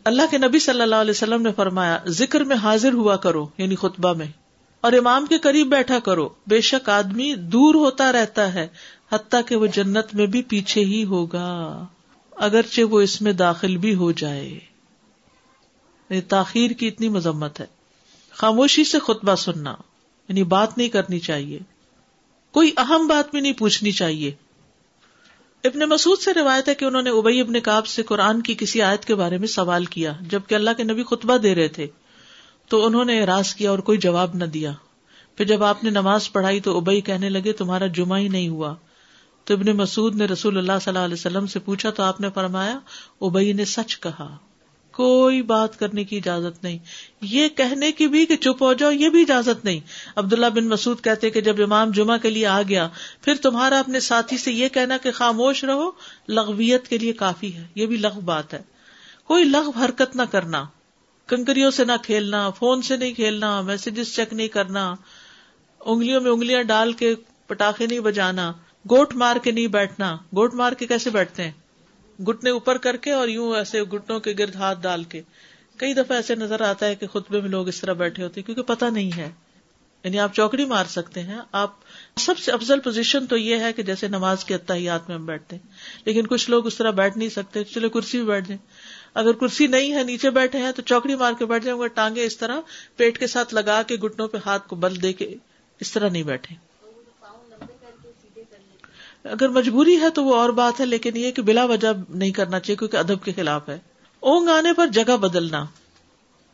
اللہ 0.04 0.22
کے 0.30 0.38
نبی 0.38 0.58
صلی 0.58 0.80
اللہ 0.80 0.94
علیہ 0.94 1.10
وسلم 1.10 1.42
نے 1.42 1.52
فرمایا، 1.52 1.98
ذکر 2.06 2.40
میں 2.40 2.56
حاضر 2.56 2.92
ہوا 2.92 3.16
کرو 3.16 3.46
یعنی 3.58 3.76
خطبہ 3.76 4.12
میں۔ 4.12 4.45
اور 4.86 4.92
امام 4.92 5.26
کے 5.26 5.38
قریب 5.38 5.66
بیٹھا 5.66 5.98
کرو۔ 5.98 6.28
بے 6.46 6.60
شک 6.60 6.88
آدمی 6.88 7.34
دور 7.34 7.74
ہوتا 7.74 8.12
رہتا 8.12 8.54
ہے، 8.54 8.68
حتیٰ 9.12 9.40
کہ 9.46 9.56
وہ 9.56 9.66
جنت 9.66 10.14
میں 10.14 10.26
بھی 10.26 10.42
پیچھے 10.42 10.84
ہی 10.84 11.04
ہوگا۔ 11.04 11.84
اگرچہ 12.36 12.82
وہ 12.82 13.00
اس 13.00 13.22
میں 13.22 13.32
داخل 13.32 13.76
بھی 13.76 13.94
ہو 13.94 14.12
جائے۔ 14.12 14.58
تاخیر 16.20 16.70
کی 16.70 16.88
اتنی 16.88 17.08
مذمت 17.08 17.60
ہے۔ 17.60 17.66
خاموشی 18.30 18.84
سے 18.84 18.98
خطبہ 18.98 19.34
سننا 19.34 19.74
یعنی 20.28 20.44
بات 20.44 20.78
نہیں 20.78 20.88
کرنی 20.88 21.18
چاہیے۔ 21.18 21.58
کوئی 22.50 22.70
اہم 22.76 23.06
بات 23.06 23.30
بھی 23.30 23.40
نہیں 23.40 23.52
پوچھنی 23.52 23.90
چاہیے۔ 23.90 24.30
ابن 25.64 25.78
مسعود 25.78 26.18
سے 26.18 26.34
روایت 26.34 26.68
ہے 26.68 26.74
کہ 26.74 26.84
انہوں 26.84 27.02
نے 27.02 27.10
ابئی 27.10 27.40
ابن 27.40 27.60
کاب 27.60 27.86
سے 27.86 28.02
قرآن 28.02 28.42
کی 28.42 28.54
کسی 28.54 28.82
آیت 28.82 29.04
کے 29.04 29.14
بارے 29.14 29.38
میں 29.38 29.48
سوال 29.48 29.84
کیا، 29.84 30.12
جبکہ 30.20 30.54
اللہ 30.54 30.70
کے 30.76 30.82
نبی 30.82 31.02
خطبہ 31.04 31.36
دے 31.36 31.54
رہے 31.54 31.68
تھے۔ 31.68 31.86
تو 32.68 32.86
انہوں 32.86 33.04
نے 33.04 33.22
اراض 33.22 33.54
کیا 33.54 33.70
اور 33.70 33.78
کوئی 33.78 33.98
جواب 33.98 34.30
نہ 34.34 34.44
دیا۔ 34.44 34.72
پھر 35.36 35.44
جب 35.44 35.64
آپ 35.64 35.84
نے 35.84 35.90
نماز 35.90 36.32
پڑھائی 36.32 36.60
تو 36.60 36.78
ابئی 36.78 37.00
کہنے 37.00 37.28
لگے، 37.28 37.52
تمہارا 37.52 37.86
جمعہ 37.86 38.18
ہی 38.18 38.28
نہیں 38.28 38.48
ہوا۔ 38.48 38.74
تو 39.44 39.54
ابن 39.54 39.66
مسعود 39.66 40.16
نے 40.16 40.24
رسول 40.24 40.58
اللہ 40.58 40.72
صلی 40.80 40.90
اللہ 40.90 41.04
علیہ 41.04 41.14
وسلم 41.14 41.46
سے 41.46 41.58
پوچھا 41.58 41.90
تو 41.90 42.02
آپ 42.02 42.20
نے 42.20 42.28
فرمایا، 42.34 42.78
ابئی 43.20 43.52
نے 43.52 43.64
سچ 43.64 44.00
کہا، 44.00 44.36
کوئی 44.92 45.42
بات 45.42 45.78
کرنے 45.78 46.04
کی 46.04 46.16
اجازت 46.16 46.64
نہیں۔ 46.64 46.78
یہ 47.20 47.48
کہنے 47.48 47.92
کی 47.92 48.06
بھی 48.06 48.26
کہ 48.26 48.36
چپ 48.36 48.62
ہو 48.62 48.72
جاؤ، 48.72 48.90
یہ 48.90 49.08
بھی 49.08 49.22
اجازت 49.22 49.64
نہیں۔ 49.64 49.80
عبداللہ 50.16 50.46
بن 50.46 50.68
مسعود 50.68 51.00
کہتے 51.00 51.30
کہ 51.30 51.40
جب 51.40 51.62
امام 51.62 51.90
جمعہ 51.90 52.18
کے 52.18 52.30
لیے 52.30 52.46
آ 52.46 52.62
گیا، 52.62 52.88
پھر 53.22 53.34
تمہارا 53.34 53.78
اپنے 53.78 54.00
ساتھی 54.00 54.38
سے 54.38 54.52
یہ 54.52 54.68
کہنا 54.68 54.96
کہ 54.96 55.12
خاموش 55.12 55.64
رہو، 55.64 55.90
لغویت 56.28 56.88
کے 56.88 56.98
لیے 56.98 57.12
کافی 57.12 57.54
ہے، 57.54 57.66
یہ 57.74 57.86
بھی 57.86 57.96
لغ 57.96 58.20
بات 58.20 58.54
ہے۔ 58.54 58.62
کوئی 59.24 59.44
لغ 59.44 59.70
حرکت 59.84 60.16
نہ 60.16 60.22
کرنا۔ 60.30 60.64
کنکریوں 61.26 61.70
سے 61.70 61.84
نہ 61.84 61.92
کھیلنا، 62.02 62.50
فون 62.50 62.82
سے 62.82 62.96
نہیں 62.96 63.14
کھیلنا 63.14 63.60
میسجز 63.60 64.16
چیک 64.16 64.32
نہیں 64.32 64.48
کرنا، 64.48 64.94
انگلیوں 65.80 66.20
میں 66.20 66.30
انگلیاں 66.30 66.62
ڈال 66.62 66.92
کے 66.92 67.14
پٹاخے 67.46 67.86
نہیں 67.86 68.00
بجانا، 68.00 68.52
گوٹ 68.90 69.14
مار 69.14 69.36
کے 69.36 69.50
نہیں 69.50 69.66
بیٹھنا۔ 69.66 70.14
گوٹ 70.14 70.54
مار 70.54 70.72
کے 70.72 70.86
کیسے 70.86 71.10
بیٹھتے 71.10 71.44
ہیں؟ 71.44 71.52
گٹنے 72.22 72.50
اوپر 72.50 72.78
کر 72.78 72.96
کے 72.96 73.12
اور 73.12 73.28
یوں 73.28 73.56
ایسے 73.56 73.82
گٹنوں 73.82 74.20
کے 74.20 74.34
گرد 74.38 74.54
ہاتھ 74.54 74.82
ڈال 74.82 75.04
کے۔ 75.04 75.22
کئی 75.76 75.94
دفعہ 75.94 76.16
ایسے 76.16 76.34
نظر 76.34 76.60
آتا 76.60 76.86
ہے 76.86 76.94
کہ 76.94 77.06
خطبے 77.06 77.40
میں 77.40 77.48
لوگ 77.48 77.68
اس 77.68 77.80
طرح 77.80 77.92
بیٹھے 77.92 78.22
ہوتے 78.22 78.42
کیونکہ 78.42 78.62
پتا 78.62 78.88
نہیں 78.88 79.16
ہے۔ 79.16 79.32
یعنی 80.04 80.18
آپ 80.18 80.34
چوکڑی 80.34 80.64
مار 80.64 80.84
سکتے 80.84 81.22
ہیں۔ 81.22 81.38
آپ، 81.52 81.70
سب 82.16 82.38
سے 82.38 82.52
افضل 82.52 82.80
پوزیشن 82.80 83.26
تو 83.26 83.36
یہ 83.36 83.56
ہے 83.56 83.72
کہ 83.72 83.82
جیسے 83.82 84.08
نماز 84.08 84.44
کے 84.44 84.54
اتحیات 84.54 85.08
میں 85.08 85.16
ہم 85.16 85.26
بیٹھتے 85.26 85.56
ہیں۔ 85.56 85.68
لیکن 86.04 86.26
کچھ 86.26 86.50
لوگ 86.50 86.66
اس 86.66 86.76
طرح 86.76 86.90
بیٹھ 86.90 87.18
نہیں 87.18 87.28
سکتے 87.28 87.64
چلے 87.64 87.88
کرسی 87.88 88.18
بھی 88.18 88.26
بیٹھ 88.26 88.48
جائیں۔ 88.48 88.66
اگر 89.16 89.32
کرسی 89.32 89.66
نہیں 89.66 89.92
ہے، 89.92 90.02
نیچے 90.02 90.30
بیٹھے 90.30 90.58
ہیں 90.58 90.72
تو 90.72 90.82
چوکڑی 90.82 91.14
مار 91.14 91.32
کے 91.38 91.46
بیٹھ 91.46 91.64
جائیں 91.64 91.88
ٹانگے 91.88 92.24
اس 92.24 92.36
طرح 92.36 92.60
پیٹ 92.96 93.18
کے 93.18 93.26
ساتھ 93.26 93.54
لگا 93.54 93.82
کے 93.82 93.94
گٹنوں 93.94 94.28
پہ 94.28 94.38
ہاتھ 94.46 94.68
کو 94.68 94.76
بل 94.76 95.02
دے 95.02 95.12
کے 95.12 95.34
اس 95.80 95.92
طرح 95.92 96.08
نہیں 96.08 96.22
بیٹھے۔ 96.22 96.54
اگر 99.24 99.48
مجبوری 99.48 100.00
ہے 100.00 100.10
تو 100.10 100.24
وہ 100.24 100.34
اور 100.34 100.50
بات 100.50 100.80
ہے، 100.80 100.86
لیکن 100.86 101.16
یہ 101.16 101.30
کہ 101.30 101.42
بلا 101.42 101.64
وجہ 101.64 101.88
نہیں 102.08 102.30
کرنا 102.30 102.60
چاہیے، 102.60 102.76
کیونکہ 102.76 102.96
ادب 102.96 103.24
کے 103.24 103.32
خلاف 103.32 103.68
ہے۔ 103.68 103.78
اونگ 104.20 104.48
آنے 104.48 104.72
پر 104.72 104.86
جگہ 104.86 105.16
بدلنا۔ 105.16 105.64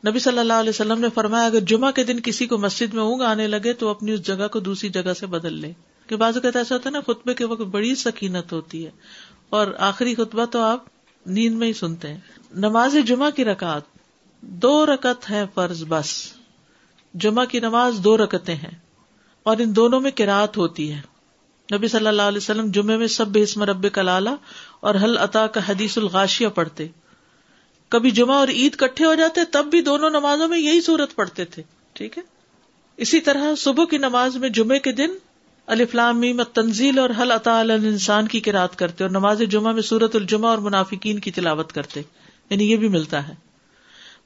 نبی 0.08 0.18
صلی 0.18 0.38
اللہ 0.38 0.52
علیہ 0.52 0.70
وسلم 0.70 1.00
نے 1.00 1.08
فرمایا، 1.14 1.46
اگر 1.46 1.60
جمعہ 1.60 1.90
کے 1.90 2.04
دن 2.04 2.20
کسی 2.20 2.46
کو 2.46 2.58
مسجد 2.58 2.94
میں 2.94 3.02
اونگ 3.02 3.22
آنے 3.22 3.46
لگے 3.46 3.72
تو 3.72 3.88
اپنی 3.88 4.12
اس 4.12 4.22
جگہ 4.22 4.48
کو 4.48 4.60
دوسری 4.60 4.88
جگہ 4.88 5.12
سے 5.12 5.26
بدل 5.26 5.52
لے۔ 5.52 5.72
کہ 6.06 6.16
بعض 6.16 6.36
اوقات 6.36 6.56
ایسا 6.56 6.74
ہوتا 6.74 6.88
ہے 6.88 6.92
نا، 6.92 7.00
خطبے 7.00 7.34
کے 7.34 7.44
وقت 7.44 7.60
بڑی 7.60 7.94
سکینت 7.94 8.52
ہوتی 8.52 8.86
ہے۔ 8.86 8.90
اور 9.50 9.66
آخری 9.78 10.14
خطبہ 10.14 10.44
تو 10.44 10.62
آپ 10.62 10.91
نیند 11.26 11.56
میں 11.56 11.68
ہی 11.68 11.72
سنتے 11.72 12.08
ہیں۔ 12.08 12.20
نماز 12.54 12.96
جمعہ 13.06 13.30
کی 13.30 13.44
رکعت، 13.44 13.82
دو 14.40 14.86
رکت 14.86 15.30
ہے 15.30 15.44
فرض 15.54 15.84
بس۔ 15.88 16.32
جمعہ 17.14 17.44
کی 17.44 17.60
نماز 17.60 17.94
دو 18.04 18.16
رکتیں 18.16 18.54
ہیں 18.54 18.78
اور 19.42 19.56
ان 19.56 19.76
دونوں 19.76 20.00
میں 20.00 20.10
کراط 20.10 20.58
ہوتی 20.58 20.92
ہے۔ 20.92 21.00
نبی 21.74 21.88
صلی 21.88 22.06
اللہ 22.06 22.22
علیہ 22.22 22.38
وسلم 22.38 22.70
جمعے 22.70 22.96
میں 22.96 23.06
سب 23.06 23.26
اسم 23.34 23.62
رب 23.62 23.86
کلالا 23.92 24.34
اور 24.80 24.94
حل 24.94 25.18
عطا 25.18 25.46
کا 25.46 25.60
حدیث 25.68 25.98
الغاشیہ 25.98 26.48
پڑھتے۔ 26.48 26.88
کبھی 27.88 28.10
جمعہ 28.10 28.36
اور 28.36 28.48
عید 28.48 28.76
کٹھے 28.76 29.04
ہو 29.04 29.14
جاتے 29.14 29.40
تب 29.44 29.66
بھی 29.66 29.80
دونوں 29.80 30.10
نمازوں 30.10 30.48
میں 30.48 30.58
یہی 30.58 30.80
صورت 30.80 31.14
پڑھتے 31.14 31.44
تھے۔ 31.44 31.62
ٹھیک 31.92 32.18
ہے؟ 32.18 32.22
اسی 32.96 33.20
طرح 33.20 33.54
صبح 33.54 33.84
کی 33.84 33.98
نماز 33.98 34.36
میں 34.36 34.48
جمعے 34.48 34.78
کے 34.78 34.92
دن 34.92 35.10
الفلام 35.66 36.42
تنزیل 36.42 36.98
اور 36.98 37.10
حل 37.18 37.30
عطا 37.30 37.60
انسان 37.60 38.28
کی 38.28 38.40
کراط 38.40 38.76
کرتے 38.76 39.04
اور 39.04 39.10
نماز 39.10 39.38
جمعہ 39.38 39.72
میں 39.72 39.82
سورت 39.82 40.16
الجمہ 40.16 40.46
اور 40.46 40.58
منافقین 40.58 41.18
کی 41.18 41.30
تلاوت 41.30 41.72
کرتے۔ 41.72 42.02
یعنی 42.50 42.70
یہ 42.70 42.76
بھی 42.76 42.88
ملتا 42.88 43.28
ہے۔ 43.28 43.34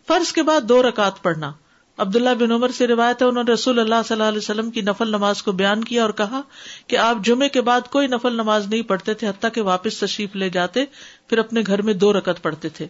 فرض 0.07 0.33
کے 0.33 0.43
بعد 0.43 0.61
دو 0.61 0.83
رکعت 0.83 1.23
پڑھنا۔ 1.23 1.53
عبداللہ 1.99 2.31
بن 2.41 2.53
عمر 2.53 2.69
سے 2.69 2.87
روایت 2.87 3.23
ہے، 3.23 3.27
انہوں 3.27 3.45
نے 3.45 3.53
رسول 3.53 3.79
اللہ 3.79 3.95
صلی 4.05 4.15
اللہ 4.15 4.25
علیہ 4.25 4.39
وسلم 4.39 4.71
کی 4.71 4.81
نفل 4.81 5.09
نماز 5.09 5.43
کو 5.43 5.53
بیان 5.53 5.85
کیا 5.85 6.03
اور 6.03 6.11
کہا 6.11 6.41
کہ 6.87 6.97
آپ 6.97 7.17
جمعے 7.25 7.49
کے 7.49 7.61
بعد 7.61 7.81
کوئی 7.81 8.07
نفل 8.07 8.33
نماز 8.33 8.67
نہیں 8.67 8.83
پڑھتے 8.83 9.15
تھے، 9.15 9.29
حتیٰ 9.29 9.51
کہ 9.53 9.63
واپس 9.63 10.01
تشریف 10.01 10.37
لے 10.37 10.51
جاتے، 10.51 10.85
پھر 11.29 11.39
اپنے 11.39 11.63
گھر 11.67 11.83
میں 11.83 11.95
دو 11.95 12.13
رکت 12.13 12.43
پڑھتے 12.43 12.69
تھے۔ 12.69 12.87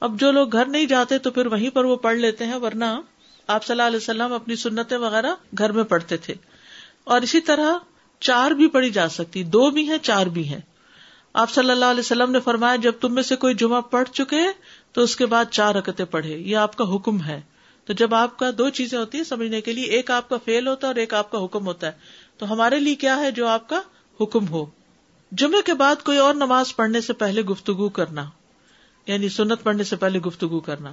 اب 0.00 0.20
جو 0.20 0.30
لوگ 0.30 0.52
گھر 0.52 0.64
نہیں 0.66 0.84
جاتے 0.84 1.18
تو 1.18 1.30
پھر 1.30 1.46
وہیں 1.46 1.70
پر 1.70 1.84
وہ 1.84 1.96
پڑھ 1.96 2.16
لیتے 2.16 2.44
ہیں، 2.46 2.56
ورنہ 2.56 3.00
آپ 3.46 3.64
صلی 3.64 3.72
اللہ 3.72 3.82
علیہ 3.82 3.96
وسلم 3.96 4.32
اپنی 4.32 4.56
سنتیں 4.56 4.96
وغیرہ 4.96 5.34
گھر 5.58 5.72
میں 5.72 5.84
پڑھتے 5.84 6.16
تھے۔ 6.16 6.34
اور 7.08 7.22
اسی 7.22 7.40
طرح 7.40 7.72
چار 8.20 8.50
بھی 8.50 8.66
پڑھی 8.66 8.90
جا 8.90 9.08
سکتی، 9.08 9.42
دو 9.42 9.70
بھی 9.70 9.90
ہیں، 9.90 9.98
چار 9.98 10.26
بھی 10.26 10.48
ہیں۔ 10.48 10.60
آپ 11.32 11.50
صلی 11.50 11.70
اللہ 11.70 11.84
علیہ 11.84 12.00
وسلم 12.00 12.30
نے 12.30 12.40
فرمایا، 12.40 12.76
جب 12.76 12.92
تم 13.00 13.14
میں 13.14 13.22
سے 13.22 13.36
کوئی 13.36 13.54
جمعہ 13.54 13.80
پڑھ 13.80 14.08
چکے، 14.14 14.42
تو 14.92 15.02
اس 15.02 15.16
کے 15.16 15.26
بعد 15.26 15.44
چار 15.50 15.74
رکتیں 15.74 16.04
پڑھے، 16.04 16.38
یہ 16.38 16.56
آپ 16.56 16.76
کا 16.76 16.94
حکم 16.94 17.22
ہے۔ 17.22 17.40
تو 17.84 17.92
جب 17.92 18.14
آپ 18.14 18.38
کا 18.38 18.50
دو 18.58 18.68
چیزیں 18.68 18.98
ہوتی 18.98 19.18
ہیں 19.18 19.24
سمجھنے 19.24 19.60
کے 19.60 19.72
لیے، 19.72 19.84
ایک 19.84 20.10
آپ 20.10 20.28
کا 20.28 20.36
فیل 20.44 20.68
ہوتا 20.68 20.86
ہے 20.86 20.90
اور 20.90 20.96
ایک 20.96 21.14
آپ 21.14 21.30
کا 21.30 21.44
حکم 21.44 21.66
ہوتا 21.66 21.86
ہے۔ 21.86 21.92
تو 22.38 22.52
ہمارے 22.52 22.80
لیے 22.80 22.94
کیا 22.94 23.16
ہے 23.16 23.30
جو 23.30 23.46
آپ 23.46 23.68
کا 23.68 23.80
حکم 24.20 24.48
ہو؟ 24.48 24.66
جمعے 25.32 25.62
کے 25.62 25.74
بعد 25.74 25.96
کوئی 26.04 26.18
اور 26.18 26.34
نماز 26.34 26.76
پڑھنے 26.76 27.00
سے 27.00 27.12
پہلے 27.12 27.42
گفتگو 27.42 27.88
کرنا 27.88 28.24
یعنی 29.06 29.28
سنت 29.28 29.62
پڑھنے 29.62 29.84
سے 29.84 29.96
پہلے 29.96 30.18
گفتگو 30.18 30.60
کرنا۔ 30.60 30.90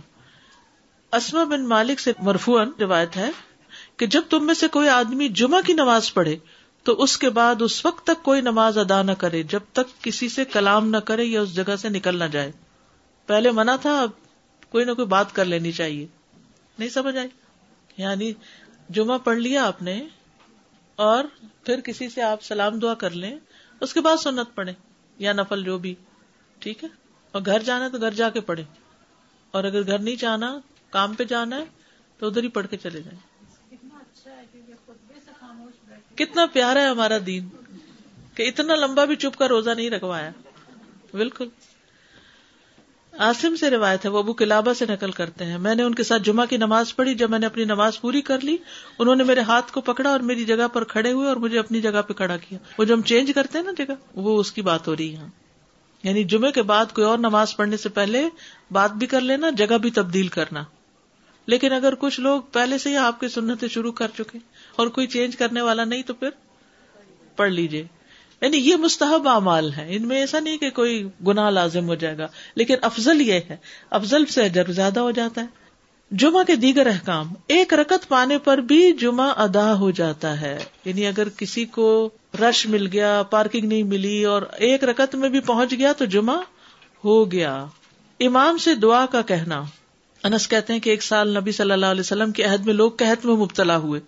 اسما 1.11 1.43
بن 1.43 1.67
مالک 1.67 1.99
سے 1.99 2.11
مرفون 2.19 2.71
روایت 2.79 3.17
ہے 3.17 3.29
کہ 3.97 4.07
جب 4.07 4.21
تم 4.29 4.45
میں 4.45 4.53
سے 4.53 4.67
کوئی 4.67 4.89
آدمی 4.89 5.29
جمعہ 5.29 5.61
کی 5.61 5.73
نماز 5.73 6.13
پڑھے، 6.13 6.35
تو 6.83 7.03
اس 7.03 7.17
کے 7.17 7.29
بعد 7.29 7.61
اس 7.61 7.85
وقت 7.85 8.05
تک 8.05 8.23
کوئی 8.23 8.41
نماز 8.41 8.77
ادا 8.77 9.01
نہ 9.01 9.11
کرے، 9.11 9.43
جب 9.43 9.59
تک 9.73 10.03
کسی 10.03 10.29
سے 10.29 10.45
کلام 10.45 10.89
نہ 10.89 10.97
کرے 10.97 11.23
یا 11.23 11.41
اس 11.41 11.55
جگہ 11.55 11.75
سے 11.75 11.89
نکل 11.89 12.19
نہ 12.19 12.23
جائے۔ 12.23 12.51
پہلے 13.25 13.51
منع 13.51 13.75
تھا، 13.75 14.01
اب 14.01 14.09
کوئی 14.69 14.85
نہ 14.85 14.91
کوئی 14.91 15.07
بات 15.07 15.35
کر 15.35 15.45
لینی 15.45 15.71
چاہیے۔ 15.71 16.07
نہیں 16.79 16.89
سمجھ 16.89 17.17
آئی؟ 17.17 17.27
یعنی 17.97 18.33
جمعہ 18.89 19.17
پڑھ 19.17 19.37
لیا 19.37 19.67
آپ 19.67 19.81
نے 19.81 20.07
اور 20.95 21.23
پھر 21.63 21.79
کسی 21.79 22.09
سے 22.09 22.21
آپ 22.21 22.43
سلام 22.43 22.79
دعا 22.79 22.93
کر 22.93 23.09
لیں، 23.09 23.35
اس 23.81 23.93
کے 23.93 24.01
بعد 24.01 24.17
سنت 24.17 24.55
پڑھے 24.55 24.73
یا 25.17 25.33
نفل 25.33 25.63
جو 25.63 25.77
بھی، 25.77 25.95
ٹھیک 26.59 26.83
ہے؟ 26.83 26.89
اور 27.31 27.41
گھر 27.45 27.59
جانا 27.59 27.85
ہے 27.85 27.89
تو 27.89 27.97
گھر 27.97 28.11
جا 28.11 28.29
کے 28.29 28.41
پڑھے 28.41 28.63
اور 29.51 29.63
اگر 29.63 29.87
گھر 29.87 29.99
نہیں 29.99 30.15
جانا، 30.15 30.59
کام 30.89 31.13
پہ 31.13 31.23
جانا 31.23 31.55
ہے، 31.55 31.65
تو 32.17 32.27
ادھر 32.27 32.43
ہی 32.43 32.47
پڑھ 32.47 32.67
کے 32.67 32.77
چلے 32.77 33.01
جائیں۔ 33.01 33.34
کتنا 36.15 36.45
پیارا 36.45 36.81
ہے 36.81 36.87
ہمارا 36.87 37.17
دین 37.25 37.49
کہ 38.35 38.43
اتنا 38.43 38.75
لمبا 38.75 39.05
بھی 39.05 39.15
چپ 39.15 39.37
کر 39.37 39.47
روزہ 39.47 39.69
نہیں 39.69 39.89
رکھوایا۔ 39.89 40.31
بالکل۔ 41.13 41.47
آسم 43.17 43.55
سے 43.55 43.69
روایت 43.69 44.05
ہے، 44.05 44.09
وہ 44.09 44.19
ابو 44.19 44.33
کلابا 44.33 44.73
سے 44.73 44.85
نقل 44.89 45.11
کرتے 45.11 45.45
ہیں۔ 45.45 45.57
میں 45.57 45.75
نے 45.75 45.83
ان 45.83 45.95
کے 45.95 46.03
ساتھ 46.03 46.23
جمعہ 46.23 46.45
کی 46.45 46.57
نماز 46.57 46.95
پڑھی، 46.95 47.15
جب 47.15 47.29
میں 47.29 47.39
نے 47.39 47.45
اپنی 47.45 47.65
نماز 47.65 48.01
پوری 48.01 48.21
کر 48.21 48.39
لی، 48.39 48.57
انہوں 48.99 49.15
نے 49.15 49.23
میرے 49.23 49.41
ہاتھ 49.41 49.71
کو 49.71 49.81
پکڑا 49.81 50.09
اور 50.09 50.19
میری 50.19 50.45
جگہ 50.45 50.67
پر 50.73 50.83
کھڑے 50.83 51.11
ہوئے 51.11 51.27
اور 51.27 51.35
مجھے 51.35 51.59
اپنی 51.59 51.81
جگہ 51.81 52.01
پہ 52.07 52.13
کھڑا 52.13 52.37
کیا۔ 52.37 52.59
وہ 52.77 52.85
جو 52.85 52.93
ہم 52.93 53.01
چینج 53.01 53.31
کرتے 53.35 53.57
ہیں 53.57 53.65
نا 53.65 53.71
جگہ، 53.77 53.93
وہ 54.15 54.39
اس 54.39 54.51
کی 54.51 54.61
بات 54.61 54.87
ہو 54.87 54.95
رہی 54.95 55.17
ہے۔ 55.17 55.25
یعنی 56.03 56.23
جمعے 56.23 56.51
کے 56.51 56.61
بعد 56.61 56.85
کوئی 56.93 57.07
اور 57.07 57.17
نماز 57.17 57.55
پڑھنے 57.55 57.77
سے 57.77 57.89
پہلے 57.89 58.29
بات 58.71 58.91
بھی 58.91 59.07
کر 59.07 59.21
لینا، 59.21 59.49
جگہ 59.49 59.77
بھی 59.77 59.91
تبدیل 59.91 60.27
کرنا۔ 60.27 60.63
لیکن 61.45 61.73
اگر 61.73 61.93
کچھ 61.99 62.19
لوگ 62.19 62.41
پہلے 62.41 62.77
سے 62.77 62.89
ہی 62.89 62.97
آپ 62.97 63.19
کی 63.19 63.27
سنتیں 63.27 63.67
شروع 63.67 63.91
کر 63.91 64.07
چکے 64.17 64.37
اور 64.75 64.87
کوئی 64.87 65.07
چینج 65.07 65.35
کرنے 65.35 65.61
والا 65.61 65.83
نہیں 65.83 66.03
تو 66.03 66.13
پھر 66.13 66.29
پڑھ 67.35 67.51
لیجیے 67.51 67.85
یعنی 68.41 68.57
یہ 68.57 68.75
مستحب 68.75 69.27
اعمال 69.27 69.73
ہے 69.73 69.85
ان 69.89 70.07
میں 70.07 70.17
ایسا 70.17 70.39
نہیں 70.39 70.57
کہ 70.57 70.69
کوئی 70.69 71.07
گنا 71.27 71.49
لازم 71.49 71.87
ہو 71.87 71.95
جائے 71.95 72.17
گا۔ 72.17 72.27
لیکن 72.55 72.75
افضل 72.81 73.21
یہ 73.21 73.33
ہے، 73.33 73.57
افضل 73.89 74.25
سے 74.25 74.43
اجر 74.43 74.71
زیادہ 74.71 74.99
ہو 74.99 75.11
جاتا 75.11 75.41
ہے۔ 75.41 75.45
جمعہ 76.11 76.43
کے 76.43 76.55
دیگر 76.55 76.87
احکام، 76.87 77.33
ایک 77.47 77.73
رکت 77.73 78.07
پانے 78.07 78.37
پر 78.37 78.57
بھی 78.57 78.91
جمعہ 78.91 79.33
ادا 79.37 79.73
ہو 79.73 79.91
جاتا 79.91 80.41
ہے۔ 80.41 80.65
یعنی 80.85 81.07
اگر 81.07 81.29
کسی 81.29 81.65
کو 81.65 82.09
رش 82.41 82.67
مل 82.67 82.87
گیا، 82.87 83.23
پارکنگ 83.23 83.67
نہیں 83.67 83.83
ملی 83.83 84.23
اور 84.23 84.41
ایک 84.41 84.83
رکت 84.83 85.15
میں 85.15 85.29
بھی 85.29 85.39
پہنچ 85.39 85.71
گیا 85.71 85.93
تو 85.93 86.05
جمعہ 86.05 86.37
ہو 87.03 87.31
گیا۔ 87.31 87.65
امام 88.19 88.57
سے 88.57 88.75
دعا 88.75 89.05
کا 89.05 89.21
کہنا۔ 89.21 89.63
انس 90.25 90.47
کہتے 90.47 90.73
ہیں 90.73 90.79
کہ 90.79 90.89
ایک 90.89 91.03
سال 91.03 91.37
نبی 91.37 91.51
صلی 91.51 91.71
اللہ 91.71 91.85
علیہ 91.85 91.99
وسلم 91.99 92.31
کے 92.31 92.43
عہد 92.43 92.65
میں 92.65 92.73
لوگ 92.73 92.91
قحط 92.91 93.25
میں 93.25 93.35
مبتلا 93.35 93.77
ہوئے۔ 93.77 94.01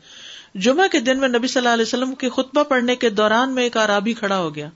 جمعہ 0.55 0.87
کے 0.87 0.99
دن 0.99 1.19
میں 1.19 1.27
نبی 1.27 1.47
صلی 1.47 1.59
اللہ 1.59 1.73
علیہ 1.73 1.85
وسلم 1.87 2.15
کے 2.15 2.29
خطبہ 2.29 2.63
پڑھنے 2.63 2.95
کے 2.95 3.09
دوران 3.09 3.53
میں 3.53 3.63
ایک 3.63 3.77
عرابی 3.77 4.13
کھڑا 4.13 4.37
ہو 4.37 4.55
گیا۔ 4.55 4.69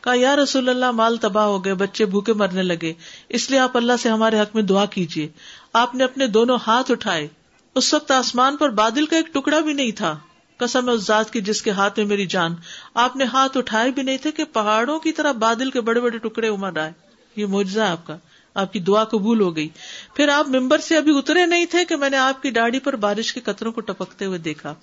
کہا، 0.00 0.12
یا 0.16 0.36
رسول 0.36 0.68
اللہ، 0.68 0.90
مال 0.90 1.16
تباہ 1.16 1.44
ہو 1.44 1.64
گئے، 1.64 1.74
بچے 1.74 2.04
بھوکے 2.04 2.32
مرنے 2.32 2.62
لگے، 2.62 2.92
اس 3.28 3.50
لیے 3.50 3.58
آپ 3.58 3.76
اللہ 3.76 3.92
سے 4.02 4.08
ہمارے 4.08 4.40
حق 4.40 4.54
میں 4.54 4.62
دعا 4.62 4.84
کیجیے 4.84 5.28
آپ 5.72 5.94
نے 5.94 6.04
اپنے 6.04 6.26
دونوں 6.26 6.58
ہاتھ 6.66 6.90
اٹھائے۔ 6.90 7.28
اس 7.74 7.94
وقت 7.94 8.10
آسمان 8.10 8.56
پر 8.56 8.70
بادل 8.70 9.06
کا 9.06 9.16
ایک 9.16 9.34
ٹکڑا 9.34 9.60
بھی 9.60 9.72
نہیں 9.72 9.90
تھا۔ 9.90 10.18
کسم 10.56 10.88
اس 10.88 11.06
ذات 11.06 11.32
کی 11.32 11.40
جس 11.40 11.62
کے 11.62 11.70
ہاتھ 11.70 11.98
میں 11.98 12.06
میری 12.06 12.26
جان۔ 12.26 12.54
آپ 12.94 13.16
نے 13.16 13.24
ہاتھ 13.24 13.56
اٹھائے 13.56 13.90
بھی 13.90 14.02
نہیں 14.02 14.16
تھے 14.16 14.30
کہ 14.30 14.44
پہاڑوں 14.44 14.98
کی 14.98 15.12
طرح 15.12 15.32
بادل 15.32 15.70
کے 15.70 15.80
بڑے 15.80 16.00
بڑے 16.00 16.18
ٹکڑے 16.18 16.48
امر 16.48 16.78
آئے۔ 16.78 16.92
یہ 17.36 17.46
موجزہ 17.46 17.80
آپ 17.80 18.06
کا۔ 18.06 18.16
آپ 18.54 18.72
کی 18.72 18.78
دعا 18.78 19.04
قبول 19.04 19.40
ہو 19.40 19.56
گئی۔ 19.56 19.68
پھر 20.14 20.28
آپ 20.28 20.48
ممبر 20.48 20.78
سے 20.78 20.96
ابھی 20.96 21.18
اترے 21.18 21.46
نہیں 21.46 21.64
تھے 21.64 21.84
کہ 21.84 21.96
میں 21.96 22.10
نے 22.10 22.16
آپ 22.16 22.42
کی 22.42 22.50
ڈاڑی 22.50 22.78
پر 22.78 22.96
بارش 22.96 23.32
کے 23.32 23.40
قطروں 23.40 23.72
کو 23.72 23.80
ٹپکتے 23.80 24.24
ہوئے 24.24 24.38
دیکھا۔ 24.38 24.74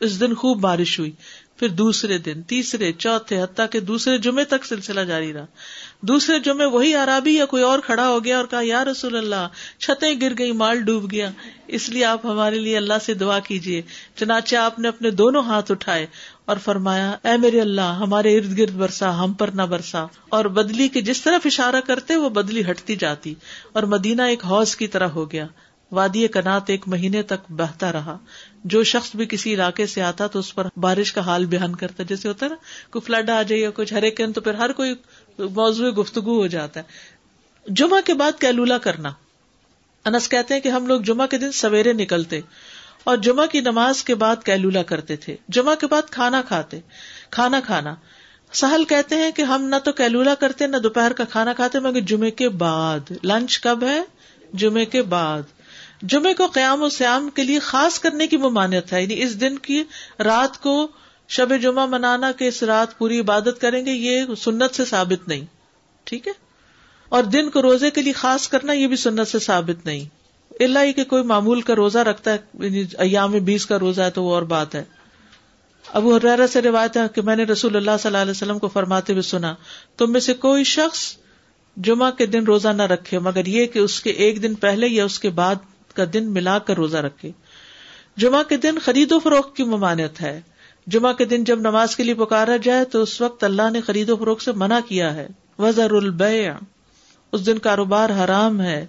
اس 0.00 0.20
دن 0.20 0.34
خوب 0.34 0.60
بارش 0.60 0.98
ہوئی۔ 0.98 1.10
پھر 1.56 1.68
دوسرے 1.68 2.18
دن، 2.18 2.42
تیسرے، 2.42 2.92
چوتھے، 2.92 3.42
حتیٰ 3.42 3.66
کہ 3.70 3.80
دوسرے 3.80 4.18
جمعے 4.18 4.44
تک 4.44 4.64
سلسلہ 4.64 5.00
جاری 5.00 5.32
رہا۔ 5.32 5.46
دوسرے 6.00 6.38
جمعے 6.38 6.66
وہی 6.66 6.94
عرابی 6.94 7.34
یا 7.34 7.46
کوئی 7.46 7.62
اور 7.62 7.78
کھڑا 7.78 8.08
ہو 8.08 8.24
گیا 8.24 8.38
اور 8.38 8.46
کہا، 8.46 8.60
یا 8.62 8.84
رسول 8.84 9.16
اللہ، 9.16 9.48
چھتیں 9.78 10.20
گر 10.20 10.32
گئی 10.38 10.52
مال 10.52 10.80
ڈوب 10.80 11.10
گیا۔ 11.10 11.30
اس 11.66 11.88
لیے 11.88 12.04
آپ 12.04 12.26
ہمارے 12.26 12.58
لیے 12.58 12.76
اللہ 12.76 12.94
سے 13.02 13.14
دعا 13.14 13.38
کیجیے 13.38 13.82
چنانچہ 14.16 14.56
آپ 14.56 14.78
نے 14.78 14.88
اپنے 14.88 15.10
دونوں 15.10 15.42
ہاتھ 15.42 15.72
اٹھائے۔ 15.72 16.06
اور 16.50 16.58
فرمایا، 16.58 17.10
اے 17.10 17.36
میرے 17.36 17.60
اللہ، 17.60 17.80
ہمارے 17.80 18.38
ارد 18.38 18.58
گرد 18.58 18.70
برسا، 18.70 19.24
ہم 19.24 19.32
پر 19.32 19.48
نہ 19.48 19.62
برسا۔ 19.62 20.06
اور 20.28 20.44
بدلی 20.44 20.88
کے 20.88 21.00
جس 21.00 21.22
طرف 21.22 21.42
اشارہ 21.44 21.80
کرتے 21.86 22.16
وہ 22.16 22.28
بدلی 22.28 22.70
ہٹتی 22.70 22.96
جاتی 22.96 23.34
اور 23.72 23.82
مدینہ 23.82 24.22
ایک 24.22 24.44
حوض 24.44 24.76
کی 24.76 24.86
طرح 24.86 25.06
ہو 25.06 25.32
گیا۔ 25.32 25.46
وادی 25.92 26.28
کنات 26.28 26.62
ایک 26.66 26.88
مہینے 26.88 27.22
تک 27.22 27.52
بہتا 27.52 27.92
رہا۔ 27.92 28.18
جو 28.64 28.82
شخص 28.82 29.16
بھی 29.16 29.26
کسی 29.26 29.54
علاقے 29.54 29.86
سے 29.86 30.02
آتا 30.02 30.26
تو 30.26 30.38
اس 30.38 30.54
پر 30.54 30.66
بارش 30.76 31.12
کا 31.12 31.20
حال 31.20 31.46
بیان 31.46 31.76
کرتا۔ 31.76 32.02
جیسے 32.02 32.28
ہوتا 32.28 32.46
ہے 32.46 32.50
نا، 32.50 32.56
کوئی 32.90 33.06
فلڈ 33.06 33.30
آ 33.30 33.42
جائے 33.42 33.62
یا 33.62 33.70
کچھ 33.74 33.94
ہریکن 33.94 34.32
تو 34.32 34.40
پھر 34.40 34.54
ہر 34.54 34.72
کوئی 34.72 34.94
موضوع 35.38 35.90
گفتگو 35.90 36.36
ہو 36.40 36.46
جاتا 36.46 36.80
ہے۔ 36.80 36.84
جمعہ 37.68 38.00
کے 38.04 38.14
بعد 38.14 38.32
کیلولا 38.40 38.78
کرنا۔ 38.78 39.12
انس 40.04 40.28
کہتے 40.28 40.54
ہیں 40.54 40.60
کہ 40.60 40.68
ہم 40.68 40.86
لوگ 40.86 41.00
جمعہ 41.00 41.26
کے 41.26 41.38
دن 41.38 41.52
سویرے 41.52 41.92
نکلتے۔ 41.92 42.40
اور 43.04 43.16
جمعہ 43.16 43.46
کی 43.46 43.60
نماز 43.60 44.04
کے 44.04 44.14
بعد 44.14 44.36
کیلولا 44.44 44.82
کرتے 44.82 45.16
تھے۔ 45.16 45.36
جمعہ 45.48 45.74
کے 45.74 45.86
بعد 45.86 46.02
کھانا 46.10 46.42
کھاتے، 46.42 46.80
کھانا 47.30 47.60
کھانا۔ 47.60 47.94
سہل 48.52 48.84
کہتے 48.84 49.14
ہیں 49.14 49.30
کہ 49.30 49.42
ہم 49.42 49.64
نہ 49.64 49.76
تو 49.84 49.92
کیلولا 49.92 50.34
کرتے، 50.34 50.66
نہ 50.66 50.76
دوپہر 50.76 51.12
کا 51.12 51.24
کھانا 51.24 51.52
کھاتے، 51.52 51.78
مگر 51.78 52.00
جمعے 52.00 52.30
کے 52.30 52.48
بعد۔ 52.48 53.12
لنچ 53.24 53.60
کب 53.60 53.84
ہے؟ 53.84 54.02
جمعے 54.52 54.84
کے 54.84 55.02
بعد۔ 55.02 55.42
جمعے 56.02 56.34
کو 56.34 56.46
قیام 56.46 56.82
و 56.82 56.88
سیام 56.88 57.30
کے 57.30 57.44
لیے 57.44 57.58
خاص 57.58 57.98
کرنے 57.98 58.26
کی 58.26 58.36
ممانعت 58.36 58.92
ہے 58.92 59.02
یعنی 59.02 59.22
اس 59.22 59.40
دن 59.40 59.58
کی 59.58 59.84
رات 60.18 60.60
کو 60.60 60.88
شب 61.28 61.52
جمعہ 61.62 61.86
منانا 61.86 62.32
کہ 62.32 62.48
اس 62.48 62.62
رات 62.62 62.98
پوری 62.98 63.20
عبادت 63.20 63.60
کریں 63.60 63.86
گے، 63.86 63.90
یہ 63.90 64.22
سنت 64.38 64.74
سے 64.74 64.84
ثابت 64.84 65.28
نہیں۔ 65.28 65.44
ٹھیک 66.04 66.28
ہے؟ 66.28 66.32
اور 67.08 67.22
دن 67.22 67.50
کو 67.50 67.62
روزے 67.62 67.90
کے 67.90 68.02
لیے 68.02 68.12
خاص 68.12 68.48
کرنا، 68.48 68.72
یہ 68.72 68.86
بھی 68.86 68.96
سنت 68.96 69.28
سے 69.28 69.38
ثابت 69.38 69.86
نہیں۔ 69.86 70.19
اللہ 70.64 70.78
ہی 70.78 70.92
کہ 70.92 71.04
کوئی 71.04 71.22
معمول 71.22 71.60
کا 71.60 71.74
روزہ 71.74 71.98
رکھتا 71.98 72.32
ہے 72.32 72.38
یعنی 72.54 72.84
ایام 72.98 73.30
بیس 73.30 73.66
کا 73.66 73.78
روزہ 73.78 74.02
ہے 74.02 74.10
تو 74.10 74.24
وہ 74.24 74.34
اور 74.34 74.42
بات 74.42 74.74
ہے۔ 74.74 74.84
ابو 75.92 76.16
حرارہ 76.16 76.46
سے 76.46 76.62
روایت 76.62 76.96
ہے 76.96 77.02
کہ 77.14 77.22
میں 77.22 77.36
نے 77.36 77.44
رسول 77.44 77.76
اللہ 77.76 77.90
صلی 78.00 78.08
اللہ 78.08 78.18
علیہ 78.18 78.30
وسلم 78.30 78.58
کو 78.58 78.68
فرماتے 78.68 79.12
ہوئے 79.12 79.22
سنا، 79.22 79.54
تم 79.96 80.12
میں 80.12 80.20
سے 80.20 80.34
کوئی 80.34 80.64
شخص 80.64 81.16
جمعہ 81.76 82.10
کے 82.10 82.26
دن 82.26 82.44
روزہ 82.44 82.68
نہ 82.68 82.82
رکھے، 82.82 83.18
مگر 83.18 83.46
یہ 83.46 83.66
کہ 83.66 83.78
اس 83.78 84.00
کے 84.00 84.10
ایک 84.10 84.42
دن 84.42 84.54
پہلے 84.54 84.88
یا 84.88 85.04
اس 85.04 85.18
کے 85.18 85.30
بعد 85.30 85.54
کا 85.94 86.04
دن 86.12 86.32
ملا 86.32 86.58
کر 86.58 86.74
روزہ 86.74 86.96
رکھے۔ 86.96 87.30
جمعہ 88.16 88.42
کے 88.42 88.56
دن 88.56 88.78
خرید 88.78 89.12
و 89.12 89.20
فروخت 89.20 89.56
کی 89.56 89.62
ممانعت 89.62 90.20
ہے۔ 90.20 90.40
جمعہ 90.86 91.12
کے 91.12 91.24
دن 91.24 91.44
جب 91.44 91.60
نماز 91.60 91.96
کے 91.96 92.02
لیے 92.02 92.14
پکارا 92.14 92.56
جائے 92.56 92.84
تو 92.84 93.02
اس 93.02 93.20
وقت 93.20 93.44
اللہ 93.44 93.70
نے 93.70 93.80
خرید 93.80 94.10
و 94.10 94.16
فروخت 94.16 94.44
سے 94.44 94.52
منع 94.52 94.78
کیا 94.88 95.14
ہے۔ 95.14 95.28
وزر 95.58 95.90
البیع 95.90 96.52
اس 97.32 97.46
دن 97.46 97.58
کاروبار 97.58 98.10
حرام 98.10 98.60
ہے۔ 98.60 98.86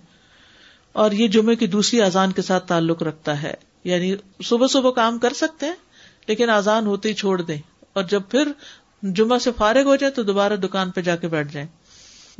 اور 0.93 1.11
یہ 1.11 1.27
جمعے 1.27 1.55
کی 1.55 1.67
دوسری 1.67 2.01
اذان 2.01 2.31
کے 2.31 2.41
ساتھ 2.41 2.67
تعلق 2.67 3.03
رکھتا 3.03 3.43
ہے۔ 3.43 3.53
یعنی 3.83 4.15
صبح 4.43 4.67
صبح 4.67 4.91
کام 4.91 5.19
کر 5.19 5.33
سکتے 5.33 5.65
ہیں، 5.65 5.75
لیکن 6.27 6.49
آزان 6.49 6.85
ہوتے 6.85 7.09
ہی 7.09 7.13
چھوڑ 7.13 7.41
دیں۔ 7.41 7.57
اور 7.93 8.03
جب 8.03 8.21
پھر 8.29 8.51
جمعہ 9.03 9.37
سے 9.37 9.51
فارغ 9.57 9.83
ہو 9.83 9.95
جائے 9.95 10.11
تو 10.11 10.23
دوبارہ 10.23 10.53
دکان 10.53 10.91
پہ 10.91 11.01
جا 11.01 11.15
کے 11.15 11.27
بیٹھ 11.27 11.53
جائیں۔ 11.53 11.67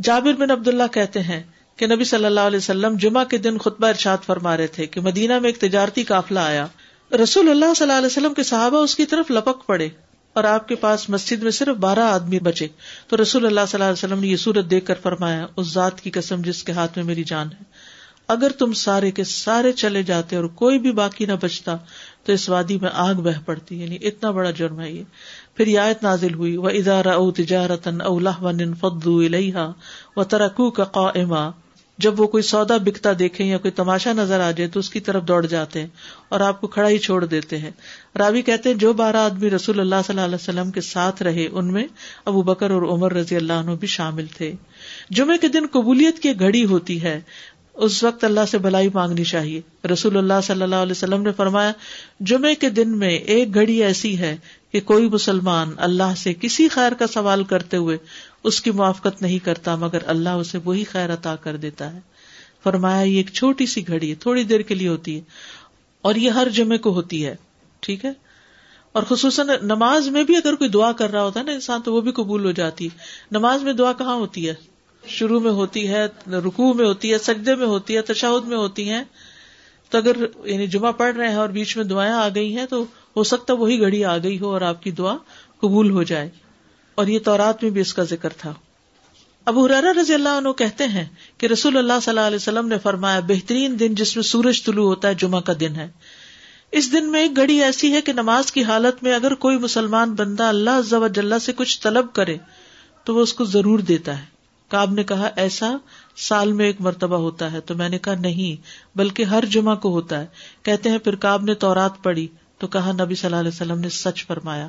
جابر 0.03 0.33
بن 0.33 0.51
عبد 0.51 0.67
اللہ 0.67 0.83
کہتے 0.91 1.19
ہیں 1.19 1.43
کہ 1.75 1.87
نبی 1.87 2.03
صلی 2.03 2.25
اللہ 2.25 2.39
علیہ 2.39 2.57
وسلم 2.57 2.97
جمعہ 2.97 3.23
کے 3.23 3.37
دن 3.37 3.57
خطبہ 3.57 3.87
ارشاد 3.87 4.17
فرما 4.25 4.57
رہے 4.57 4.67
تھے 4.67 4.85
کہ 4.85 5.01
مدینہ 5.01 5.39
میں 5.39 5.49
ایک 5.49 5.57
تجارتی 5.57 6.03
قافلہ 6.03 6.39
آیا۔ 6.39 6.67
رسول 7.23 7.49
اللہ 7.49 7.65
صلی 7.75 7.85
اللہ 7.85 7.97
علیہ 7.97 8.05
وسلم 8.05 8.33
کے 8.33 8.43
صحابہ 8.43 8.77
اس 8.77 8.95
کی 8.95 9.05
طرف 9.05 9.31
لپک 9.31 9.65
پڑے 9.65 9.89
اور 10.33 10.43
آپ 10.43 10.67
کے 10.67 10.75
پاس 10.75 11.09
مسجد 11.09 11.43
میں 11.43 11.51
صرف 11.51 11.77
بارہ 11.77 11.99
آدمی 11.99 12.39
بچے۔ 12.39 12.67
تو 13.07 13.21
رسول 13.21 13.45
اللہ 13.45 13.59
صلی 13.67 13.75
اللہ 13.75 13.83
علیہ 13.83 14.05
وسلم 14.05 14.19
نے 14.19 14.27
یہ 14.27 14.35
صورت 14.35 14.71
دیکھ 14.71 14.85
کر 14.85 14.95
فرمایا، 15.03 15.47
اس 15.55 15.73
ذات 15.73 16.01
کی 16.01 16.11
قسم 16.11 16.41
جس 16.41 16.63
کے 16.63 16.71
ہاتھ 16.71 16.91
میں 16.95 17.05
میری 17.05 17.23
جان 17.23 17.47
ہے۔ 17.47 17.63
اگر 18.27 18.51
تم 18.51 18.73
سارے 18.73 19.11
کے 19.11 19.23
سارے 19.23 19.71
چلے 19.71 20.03
جاتے 20.03 20.35
اور 20.35 20.45
کوئی 20.45 20.79
بھی 20.79 20.91
باقی 20.91 21.25
نہ 21.25 21.33
بچتا، 21.41 21.75
تو 22.23 22.33
اس 22.33 22.49
وادی 22.49 22.77
میں 22.81 22.89
آگ 22.93 23.15
بہ 23.15 23.39
پڑتی 23.45 23.81
یعنی 23.81 23.97
اتنا 24.01 24.31
بڑا 24.31 24.51
جرم 24.51 24.79
ہے 24.79 24.91
یہ۔ 24.91 25.03
پھر 25.55 25.67
یہ 25.67 25.79
آیت 25.79 26.03
نازل 26.03 26.33
ہوئی 26.33 26.57
وہ 26.57 26.69
ادارہ 26.69 27.07
او 27.07 27.31
تجارت 27.31 27.87
اولاح 28.03 28.43
فدو 28.79 29.17
الحا 29.17 29.71
و 30.15 30.23
ترکو 30.23 30.71
کا 30.71 30.83
قائمہ 30.83 31.49
جب 31.97 32.19
وہ 32.19 32.27
کوئی 32.27 32.43
سودا 32.43 32.77
بکتا 32.77 33.09
دیکھیں 33.19 33.47
یا 33.47 33.57
کوئی 33.57 33.71
تماشا 33.71 34.13
نظر 34.13 34.39
آ 34.39 34.51
جائے، 34.51 34.69
تو 34.69 34.79
اس 34.79 34.89
کی 34.89 34.99
طرف 34.99 35.23
دوڑ 35.23 35.45
جاتے 35.45 35.79
ہیں 35.79 35.87
اور 36.29 36.39
آپ 36.39 36.61
کو 36.61 36.67
کھڑا 36.67 36.89
ہی 36.89 36.97
چھوڑ 36.97 37.25
دیتے 37.25 37.57
ہیں۔ 37.57 37.71
راوی 38.19 38.41
کہتے 38.41 38.69
ہیں، 38.69 38.75
جو 38.75 38.93
بارہ 38.93 39.15
آدمی 39.15 39.49
رسول 39.49 39.79
اللہ 39.79 39.95
صلی 40.07 40.13
اللہ 40.13 40.25
علیہ 40.25 40.35
وسلم 40.35 40.71
کے 40.71 40.81
ساتھ 40.81 41.23
رہے، 41.23 41.47
ان 41.51 41.73
میں 41.73 41.87
ابو 42.25 42.41
بکر 42.41 42.71
اور 42.71 42.81
عمر 42.81 43.13
رضی 43.13 43.35
اللہ 43.35 43.53
عنہ 43.53 43.71
بھی 43.71 43.87
شامل 43.87 44.25
تھے۔ 44.25 44.53
جمعے 45.09 45.37
کے 45.37 45.47
دن 45.47 45.65
قبولیت 45.71 46.19
کی 46.19 46.39
گھڑی 46.39 46.65
ہوتی 46.65 47.01
ہے۔ 47.01 47.21
اس 47.81 48.03
وقت 48.03 48.23
اللہ 48.23 48.39
سے 48.51 48.57
بھلائی 48.57 48.89
مانگنی 48.93 49.23
چاہیے۔ 49.23 49.87
رسول 49.87 50.17
اللہ 50.17 50.33
صلی 50.43 50.61
اللہ 50.61 50.75
علیہ 50.75 50.91
وسلم 50.91 51.21
نے 51.21 51.31
فرمایا، 51.31 51.71
جمعے 52.19 52.55
کے 52.55 52.69
دن 52.69 52.97
میں 52.97 53.09
ایک 53.09 53.53
گھڑی 53.53 53.83
ایسی 53.83 54.17
ہے 54.17 54.37
کہ 54.71 54.79
کوئی 54.81 55.09
مسلمان 55.09 55.69
اللہ 55.77 56.13
سے 56.17 56.33
کسی 56.33 56.67
خیر 56.67 56.91
کا 56.91 57.07
سوال 57.07 57.43
کرتے 57.43 57.77
ہوئے 57.77 57.97
اس 58.43 58.61
کی 58.61 58.71
موافقت 58.71 59.21
نہیں 59.21 59.39
کرتا، 59.39 59.75
مگر 59.75 59.97
اللہ 60.05 60.29
اسے 60.29 60.57
وہی 60.65 60.83
خیر 60.83 61.13
عطا 61.13 61.35
کر 61.35 61.55
دیتا 61.55 61.93
ہے۔ 61.93 61.99
فرمایا، 62.63 63.01
یہ 63.01 63.17
ایک 63.17 63.29
چھوٹی 63.33 63.65
سی 63.65 63.87
گھڑی 63.87 64.09
ہے، 64.09 64.15
تھوڑی 64.15 64.43
دیر 64.43 64.61
کے 64.61 64.75
لیے 64.75 64.87
ہوتی 64.87 65.15
ہے 65.15 65.21
اور 66.01 66.15
یہ 66.15 66.29
ہر 66.29 66.49
جمعے 66.49 66.77
کو 66.77 66.93
ہوتی 66.93 67.25
ہے، 67.25 67.35
ٹھیک 67.79 68.05
ہے؟ 68.05 68.11
اور 68.91 69.03
خصوصاً 69.03 69.47
نماز 69.61 70.07
میں 70.07 70.23
بھی 70.23 70.35
اگر 70.35 70.55
کوئی 70.55 70.69
دعا 70.69 70.91
کر 70.91 71.11
رہا 71.11 71.23
ہوتا 71.23 71.39
ہے 71.39 71.45
نا 71.45 71.51
انسان، 71.51 71.81
تو 71.81 71.93
وہ 71.93 72.01
بھی 72.01 72.11
قبول 72.11 72.45
ہو 72.45 72.51
جاتی 72.51 72.85
ہے۔ 72.85 72.97
نماز 73.31 73.63
میں 73.63 73.73
دعا 73.73 73.93
کہاں 73.93 74.15
ہوتی 74.15 74.49
ہے؟ 74.49 74.70
شروع 75.07 75.39
میں 75.39 75.51
ہوتی 75.51 75.87
ہے، 75.87 76.05
رکوع 76.27 76.73
میں 76.73 76.85
ہوتی 76.85 77.13
ہے، 77.13 77.17
سجدے 77.17 77.55
میں 77.55 77.67
ہوتی 77.67 77.95
ہے، 77.95 78.01
تشہد 78.01 78.47
میں 78.47 78.57
ہوتی 78.57 78.89
ہیں۔ 78.89 79.03
تو 79.89 79.97
اگر 79.97 80.15
یعنی 80.45 80.67
جمعہ 80.67 80.91
پڑھ 80.91 81.15
رہے 81.15 81.27
ہیں 81.27 81.35
اور 81.35 81.49
بیچ 81.49 81.77
میں 81.77 81.85
دعائیں 81.85 82.13
آ 82.13 82.27
گئی 82.35 82.57
ہیں 82.57 82.65
تو 82.65 82.85
ہو 83.17 83.23
سکتا 83.23 83.53
وہی 83.53 83.79
گھڑی 83.79 84.05
آ 84.05 84.17
گئی 84.17 84.39
ہو 84.39 84.49
اور 84.49 84.61
آپ 84.61 84.83
کی 84.83 84.91
دعا 84.91 85.17
قبول 85.59 85.91
ہو 85.91 86.03
جائے۔ 86.03 86.29
اور 86.95 87.07
یہ 87.07 87.19
تورات 87.19 87.63
میں 87.63 87.71
بھی 87.71 87.81
اس 87.81 87.93
کا 87.93 88.03
ذکر 88.03 88.29
تھا۔ 88.29 88.53
ابو 89.45 89.65
حرارا 89.65 90.01
رضی 90.01 90.13
اللہ 90.13 90.29
عنہ 90.29 90.49
کہتے 90.49 90.83
ہیں 90.83 91.05
کہ 91.37 91.45
رسول 91.45 91.77
اللہ 91.77 91.93
صلی 92.01 92.09
اللہ 92.09 92.27
علیہ 92.27 92.35
وسلم 92.35 92.67
نے 92.67 92.77
فرمایا، 92.79 93.19
بہترین 93.19 93.79
دن 93.79 93.95
جس 93.95 94.15
میں 94.15 94.23
سورج 94.23 94.63
طلوع 94.63 94.87
ہوتا 94.87 95.07
ہے 95.07 95.13
جمعہ 95.13 95.41
کا 95.41 95.53
دن 95.59 95.75
ہے۔ 95.75 95.87
اس 96.71 96.91
دن 96.91 97.11
میں 97.11 97.21
ایک 97.21 97.35
گھڑی 97.35 97.63
ایسی 97.63 97.93
ہے 97.93 98.01
کہ 98.01 98.13
نماز 98.13 98.51
کی 98.51 98.63
حالت 98.63 99.03
میں 99.03 99.13
اگر 99.13 99.33
کوئی 99.33 99.57
مسلمان 99.57 100.13
بندہ 100.13 100.43
اللہ 100.43 101.07
جل 101.13 101.39
سے 101.39 101.53
کچھ 101.55 101.81
طلب 101.81 102.13
کرے 102.13 102.37
تو 103.03 103.15
وہ 103.15 103.21
اس 103.21 103.33
کو 103.33 103.45
ضرور 103.45 103.79
دیتا 103.79 104.19
ہے۔ 104.19 104.40
کاب 104.71 104.93
نے 104.93 105.03
کہا 105.03 105.29
ایسا 105.35 105.75
سال 106.17 106.51
میں 106.51 106.65
ایک 106.65 106.81
مرتبہ 106.81 107.15
ہوتا 107.15 107.51
ہے 107.51 107.61
تو 107.61 107.75
میں 107.75 107.89
نے 107.89 107.97
کہا 107.97 108.15
نہیں، 108.19 108.61
بلکہ 108.97 109.23
ہر 109.23 109.45
جمعہ 109.45 109.75
کو 109.75 109.89
ہوتا 109.89 110.19
ہے۔ 110.19 110.25
کہتے 110.63 110.89
ہیں 110.89 110.97
پھر 110.97 111.15
کاب 111.15 111.43
نے 111.43 111.53
تورات 111.53 112.03
پڑھی 112.03 112.27
تو 112.57 112.67
کہا 112.67 112.91
نبی 112.91 113.15
صلی 113.15 113.27
اللہ 113.27 113.39
علیہ 113.39 113.51
وسلم 113.53 113.79
نے 113.79 113.89
سچ 113.89 114.25
فرمایا۔ 114.25 114.67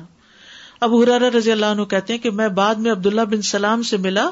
اب 0.81 0.95
حرار 0.95 1.21
رضی 1.21 1.51
اللہ 1.51 1.65
عنہ 1.65 1.81
کہتے 1.81 2.13
ہیں 2.13 2.19
کہ 2.19 2.31
میں 2.31 2.47
بعد 2.47 2.75
میں 2.75 2.91
عبداللہ 2.91 3.21
بن 3.21 3.41
سلام 3.41 3.81
سے 3.81 3.97
ملا 3.97 4.29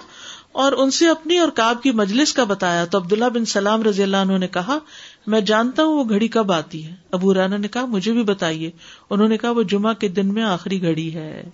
اور 0.52 0.72
ان 0.72 0.92
سے 0.92 1.10
اپنی 1.10 1.38
اور 1.38 1.50
کاب 1.50 1.84
کی 1.84 1.92
مجلس 1.92 2.34
کا 2.34 2.44
بتایا۔ 2.44 2.86
تو 2.86 2.98
عبداللہ 2.98 3.26
بن 3.26 3.46
سلام 3.46 3.84
رضی 3.84 4.04
اللہ 4.04 4.18
عنہ 4.18 4.38
نے 4.38 4.48
کہا، 4.48 4.78
میں 5.28 5.42
جانتا 5.42 5.84
ہوں 5.84 5.94
وہ 5.94 6.04
گھڑی 6.10 6.28
کب 6.28 6.52
آتی 6.52 6.86
ہے۔ 6.86 6.96
ابو 7.12 7.34
رانا 7.34 7.58
نے 7.58 7.68
کہا، 7.68 7.86
مجھے 7.86 8.12
بھی 8.12 8.24
بتائیے۔ 8.24 8.72
انہوں 9.10 9.28
نے 9.28 9.38
کہا، 9.38 9.52
وہ 9.52 9.64
جمعہ 9.64 9.94
کے 9.94 10.08
دن 10.08 10.34
میں 10.34 10.44
آخری 10.44 10.82
گھڑی 10.82 11.14
ہے۔ 11.14 11.50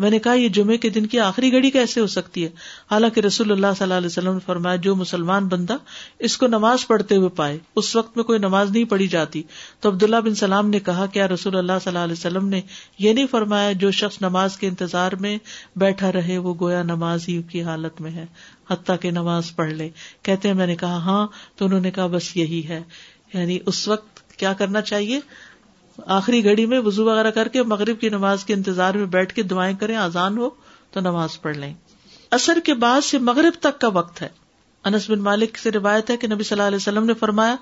میں 0.00 0.10
نے 0.10 0.18
کہا 0.18 0.32
یہ 0.32 0.48
جمعے 0.48 0.76
کے 0.76 0.88
دن 0.88 1.06
کی 1.06 1.20
آخری 1.20 1.52
گھڑی 1.52 1.70
کیسے 1.70 2.00
ہو 2.00 2.06
سکتی 2.06 2.44
ہے؟ 2.44 2.50
حالانکہ 2.90 3.20
رسول 3.20 3.52
اللہ 3.52 3.66
صلی 3.66 3.82
اللہ 3.82 3.94
علیہ 3.94 4.06
وسلم 4.06 4.32
نے 4.32 4.38
فرمایا، 4.46 4.76
جو 4.76 4.96
مسلمان 4.96 5.48
بندہ 5.48 5.76
اس 6.18 6.36
کو 6.36 6.46
نماز 6.46 6.86
پڑھتے 6.86 7.16
ہوئے 7.16 7.28
پائے، 7.28 7.58
اس 7.76 7.96
وقت 7.96 8.16
میں 8.16 8.24
کوئی 8.24 8.38
نماز 8.38 8.70
نہیں 8.70 8.84
پڑھی 8.84 9.06
جاتی۔ 9.06 9.42
تو 9.80 9.88
عبداللہ 9.88 10.16
بن 10.16 10.34
سلام 10.34 10.70
نے 10.70 10.80
کہا 10.80 11.06
کیا 11.06 11.28
رسول 11.28 11.56
اللہ 11.56 11.72
صلی 11.72 11.88
اللہ 11.88 11.98
علیہ 11.98 12.12
وسلم 12.12 12.48
نے 12.48 12.60
یہ 12.98 13.12
نہیں 13.12 13.26
فرمایا، 13.30 13.72
جو 13.72 13.90
شخص 13.90 14.22
نماز 14.22 14.56
کے 14.56 14.68
انتظار 14.68 15.12
میں 15.12 15.38
بیٹھا 15.76 16.12
رہے، 16.12 16.38
وہ 16.38 16.54
گویا 16.60 16.82
نماز 16.82 17.28
ہی 17.28 17.42
کی 17.42 17.62
حالت 17.62 18.00
میں 18.00 18.10
ہے، 18.10 18.26
حتیٰ 18.70 18.96
کہ 19.00 19.10
نماز 19.10 19.56
پڑھ 19.56 19.72
لے۔ 19.72 19.88
کہتے 20.22 20.48
ہیں، 20.48 20.54
میں 20.54 20.66
نے 20.66 20.76
کہا 20.76 20.96
ہاں۔ 20.96 21.26
تو 21.56 21.64
انہوں 21.64 21.80
نے 21.80 21.90
کہا، 21.90 22.06
بس 22.06 22.36
یہی 22.36 22.68
ہے۔ 22.68 22.80
یعنی 23.34 23.58
اس 23.66 23.88
وقت 23.88 24.38
کیا 24.38 24.52
کرنا 24.52 24.80
چاہیے؟ 24.80 25.20
آخری 26.06 26.44
گھڑی 26.44 26.66
میں 26.66 26.78
وزو 26.78 27.04
وغیرہ 27.04 27.30
کر 27.30 27.48
کے 27.48 27.62
مغرب 27.62 28.00
کی 28.00 28.08
نماز 28.08 28.44
کے 28.44 28.54
انتظار 28.54 28.94
میں 28.94 29.06
بیٹھ 29.06 29.34
کے 29.34 29.42
دعائیں 29.42 29.76
کریں 29.76 29.96
آزان 29.96 30.38
ہو 30.38 30.50
تو 30.90 31.00
نماز 31.00 31.40
پڑھ 31.40 31.56
لیں۔ 31.56 31.74
اثر 32.30 32.58
کے 32.64 32.74
بعد 32.74 33.00
سے 33.00 33.18
مغرب 33.18 33.52
تک 33.60 33.80
کا 33.80 33.88
وقت 33.88 34.22
ہے۔ 34.22 34.28
انس 34.84 35.10
بن 35.10 35.18
مالک 35.18 35.58
سے 35.58 35.70
روایت 35.70 36.10
ہے 36.10 36.16
کہ 36.16 36.26
نبی 36.26 36.44
صلی 36.44 36.54
اللہ 36.54 36.66
علیہ 36.66 36.76
وسلم 36.76 37.04
نے 37.04 37.14
فرمایا، 37.14 37.56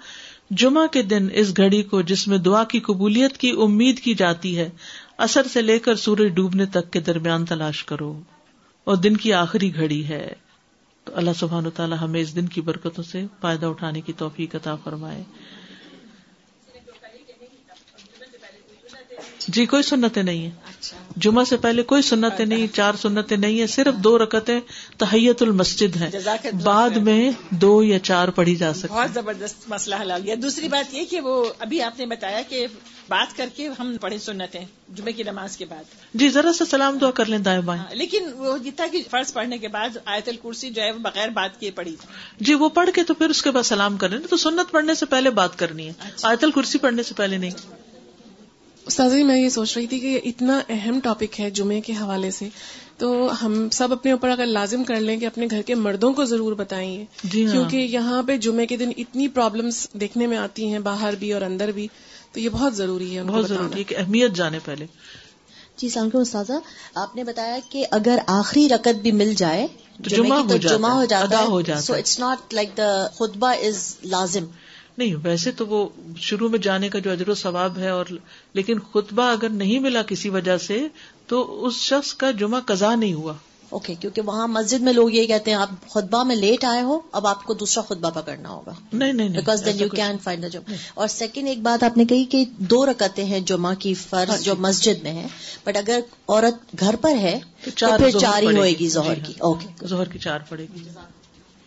جمعہ 0.50 0.86
کے 0.86 1.02
دن 1.02 1.28
اس 1.32 1.56
گھڑی 1.56 1.82
کو 1.82 2.02
جس 2.02 2.28
میں 2.28 2.38
دعا 2.38 2.64
کی 2.64 2.80
قبولیت 2.80 3.36
کی 3.36 3.50
امید 3.50 4.00
کی 4.00 4.14
جاتی 4.14 4.58
ہے 4.58 4.70
اثر 5.18 5.46
سے 5.52 5.62
لے 5.62 5.78
کر 5.78 5.94
سورج 5.94 6.34
ڈوبنے 6.34 6.66
تک 6.66 6.90
کے 6.90 7.00
درمیان 7.00 7.44
تلاش 7.44 7.84
کرو۔ 7.84 8.20
اور 8.84 8.96
دن 8.96 9.16
کی 9.16 9.32
آخری 9.32 9.74
گھڑی 9.74 10.08
ہے۔ 10.08 10.32
تو 11.04 11.12
اللہ 11.16 11.30
سبحان 11.36 11.66
و 11.66 11.70
تعالیٰ 11.70 11.96
ہمیں 12.00 12.20
اس 12.20 12.36
دن 12.36 12.46
کی 12.46 12.60
برکتوں 12.60 13.04
سے 13.04 13.26
فائدہ 13.40 13.66
اٹھانے 13.66 14.00
کی 14.00 14.12
توفیق 14.12 14.54
عطا 14.54 14.74
فرمائے۔ 14.74 15.24
جی 19.48 19.66
کوئی 19.66 19.82
سنتیں 19.82 20.22
نہیں 20.22 20.46
اچھا۔ 20.46 20.96
جمعہ 21.16 21.44
سے 21.44 21.56
پہلے 21.56 21.82
کوئی 21.82 22.02
سنتیں 22.02 22.46
نہیں 22.46 22.66
چار 22.74 22.94
سنتیں 22.94 23.36
نہیں 23.36 23.60
ہے 23.60 23.66
صرف 23.66 23.94
دو 23.94 24.18
رکتیں 24.18 24.60
تحیت 24.98 25.42
المسجد 25.42 25.96
ہے 25.96 26.10
بعد 26.64 26.90
میں 26.90 27.30
دو 27.50 27.82
یا 27.82 27.98
چار 27.98 28.28
پڑھی 28.28 28.56
جا 28.56 28.74
سکتی۔ 28.74 28.94
بہت 28.94 29.14
زبردست 29.14 29.68
مسئلہ 29.68 29.94
حلال 29.94 30.22
گیا۔ 30.24 30.34
دوسری 30.42 30.68
بات 30.68 30.94
یہ 30.94 31.04
کہ 31.10 31.20
وہ 31.20 31.44
ابھی 31.58 31.82
آپ 31.82 31.98
نے 31.98 32.06
بتایا 32.06 32.42
کہ 32.48 32.66
بات 33.08 33.36
کر 33.36 33.48
کے 33.56 33.68
ہم 33.78 33.96
پڑھے 34.00 34.18
سنتیں 34.18 34.64
جمعے 34.94 35.12
کی 35.12 35.22
نماز 35.22 35.56
کے 35.56 35.64
بعد۔ 35.64 35.84
جی 36.14 36.28
ذرا 36.28 36.52
سا 36.52 36.64
سلام 36.64 36.98
دعا 36.98 37.10
کر 37.10 37.26
لیں 37.26 37.38
دائیں 37.38 37.60
بائیں۔ 37.60 37.82
ہاں، 37.82 37.94
لیکن 37.94 38.28
وہ 38.34 38.58
جتنا 38.58 38.86
کہ 38.92 39.02
فرض 39.10 39.32
پڑھنے 39.32 39.58
کے 39.58 39.68
بعد 39.68 39.96
آیت 40.04 40.28
الکرسی 40.28 40.70
جو 40.70 40.82
ہے 40.82 40.90
وہ 40.92 40.98
بغیر 40.98 41.28
بات 41.28 41.60
کیے 41.60 41.70
پڑھی 41.70 41.96
جی 42.40 42.54
وہ 42.54 42.68
پڑھ 42.68 42.90
کے 42.94 43.02
تو 43.02 43.14
پھر 43.14 43.30
اس 43.30 43.42
کے 43.42 43.50
بعد 43.50 43.62
سلام 43.62 43.96
کریں 43.96 44.18
تو 44.30 44.36
سنت 44.36 44.72
پڑھنے 44.72 44.94
سے 44.94 45.06
پہلے 45.06 45.30
بات 45.30 45.58
کرنی 45.58 45.86
ہے۔ 45.86 45.92
اچھا۔ 46.00 46.28
آیت 46.28 46.44
الکرسی 46.44 46.78
پڑھنے 46.78 47.02
سے 47.02 47.14
پہلے 47.14 47.36
نہیں۔ 47.36 47.50
استاذ 48.88 49.12
جی 49.12 49.22
میں 49.22 49.36
یہ 49.40 49.48
سوچ 49.48 49.76
رہی 49.76 49.86
تھی 49.86 49.98
کہ 50.00 50.20
اتنا 50.24 50.60
اہم 50.68 51.00
ٹاپک 51.00 51.40
ہے 51.40 51.50
جمعے 51.50 51.80
کے 51.80 51.92
حوالے 51.92 52.30
سے 52.30 52.48
تو 52.96 53.28
ہم 53.42 53.70
سب 53.70 53.92
اپنے 53.92 54.12
اوپر 54.12 54.28
اگر 54.28 54.46
لازم 54.46 54.84
کر 54.84 55.00
لیں 55.00 55.16
کہ 55.16 55.26
اپنے 55.26 55.46
گھر 55.50 55.62
کے 55.62 55.74
مردوں 55.74 56.12
کو 56.12 56.24
ضرور 56.24 56.52
بتائیں 56.52 57.04
جی 57.24 57.44
ہاں۔ 57.44 57.52
کیونکہ 57.52 57.76
یہاں 57.76 58.22
پہ 58.22 58.36
جمعے 58.36 58.66
کے 58.66 58.76
دن 58.76 58.90
اتنی 58.96 59.28
پرابلمس 59.28 59.88
دیکھنے 59.92 60.26
میں 60.26 60.36
آتی 60.36 60.66
ہیں 60.66 60.78
باہر 60.78 61.14
بھی 61.14 61.32
اور 61.32 61.42
اندر 61.42 61.68
بھی 61.68 61.88
تو 62.32 62.40
یہ 62.40 62.48
بہت 62.48 62.76
ضروری 62.76 63.14
ہے 63.14 63.20
ان 63.20 63.26
کو 63.26 63.32
بہت 63.32 63.44
بتانا۔ 63.44 63.60
ضروری 63.60 63.78
ہے 63.78 63.84
کہ 63.84 63.96
اہمیت 63.98 64.32
جانے 64.32 64.58
پہلے۔ 64.64 64.86
جی 65.76 65.86
السلام 65.86 66.04
علیکم 66.04 66.18
استاذہ۔ 66.18 66.52
آپ 66.94 67.16
نے 67.16 67.24
بتایا 67.24 67.58
کہ 67.70 67.86
اگر 67.90 68.18
آخری 68.26 68.68
رکت 68.68 69.00
بھی 69.02 69.10
مل 69.12 69.34
جائے 69.34 69.66
تو 70.04 70.16
جمعہ 70.58 70.90
ہو 70.90 71.04
جاتا 71.04 71.44
ہے، 71.76 71.80
so. 71.80 71.94
It's 71.94 72.18
not 72.18 72.54
like 72.54 72.76
the 72.76 73.06
خطبہ 73.14 73.52
از 73.62 73.96
لازم۔ 74.04 74.44
نہیں 74.98 75.14
ویسے 75.22 75.50
تو 75.50 75.66
وہ 75.66 75.88
شروع 76.16 76.48
میں 76.48 76.58
جانے 76.58 76.88
کا 76.88 76.98
جو 76.98 77.10
اجر 77.10 77.28
و 77.28 77.34
ثواب 77.34 77.78
ہے 77.78 77.88
اور 77.88 78.04
لیکن 78.52 78.78
خطبہ 78.78 79.22
اگر 79.22 79.48
نہیں 79.48 79.78
ملا 79.78 80.02
کسی 80.02 80.28
وجہ 80.28 80.56
سے 80.56 80.86
تو 81.26 81.66
اس 81.66 81.74
شخص 81.74 82.14
کا 82.14 82.30
جمعہ 82.30 82.60
قضا 82.60 82.94
نہیں 82.94 83.12
ہوا۔ 83.12 83.32
اوکے 83.70 83.94
کیونکہ 83.94 84.22
وہاں 84.22 84.48
مسجد 84.48 84.80
میں 84.80 84.92
لوگ 84.92 85.10
یہی 85.10 85.26
کہتے 85.26 85.50
ہیں 85.50 85.58
آپ 85.58 85.70
خطبہ 85.90 86.24
میں 86.24 86.36
لیٹ 86.36 86.64
آئے 86.64 86.82
ہو 86.82 87.00
اب 87.12 87.26
آپ 87.26 87.44
کو 87.44 87.54
دوسرا 87.54 87.82
خطبہ 87.82 88.10
پکڑنا 88.10 88.48
ہوگا۔ 88.48 88.72
نہیں 88.92 89.12
نہیں 89.12 89.28
because 89.28 89.64
then 89.64 89.80
you 89.80 89.88
can 89.88 90.16
find 90.18 90.42
the 90.42 90.48
جمع 90.48 90.74
اور 90.94 91.08
سیکنڈ 91.08 91.48
ایک 91.48 91.58
بات 91.58 91.82
آپ 91.82 91.96
نے 91.96 92.04
کہی 92.04 92.24
کہ 92.24 92.44
دو 92.58 92.86
رکعتیں 92.86 93.24
ہیں 93.24 93.40
جمعہ 93.40 93.74
کی 93.74 93.92
ہاں 93.92 94.10
فرض 94.10 94.38
جی۔ 94.38 94.44
جو 94.44 94.54
مسجد 94.58 95.02
میں 95.02 95.12
ہے 95.12 95.26
بٹ 95.64 95.76
اگر 95.76 96.00
عورت 96.28 96.80
گھر 96.80 96.96
پر 96.96 97.14
ہے 97.14 97.38
تو 97.64 97.70
پھر 97.98 98.10
چار 98.10 98.42
ہی 98.42 98.56
ہوئے 98.56 98.70
گی 98.70 98.78
گی 98.78 98.88
ظہر 98.88 99.14
جی 99.14 99.20
کی۔ 99.20 99.32
ہاں۔ 99.32 99.46
اوکے 99.46 99.86
ظہر 99.86 100.08
کی 100.08 100.18
چار 100.18 100.40
پڑے 100.48 100.66
گی۔ 100.76 100.88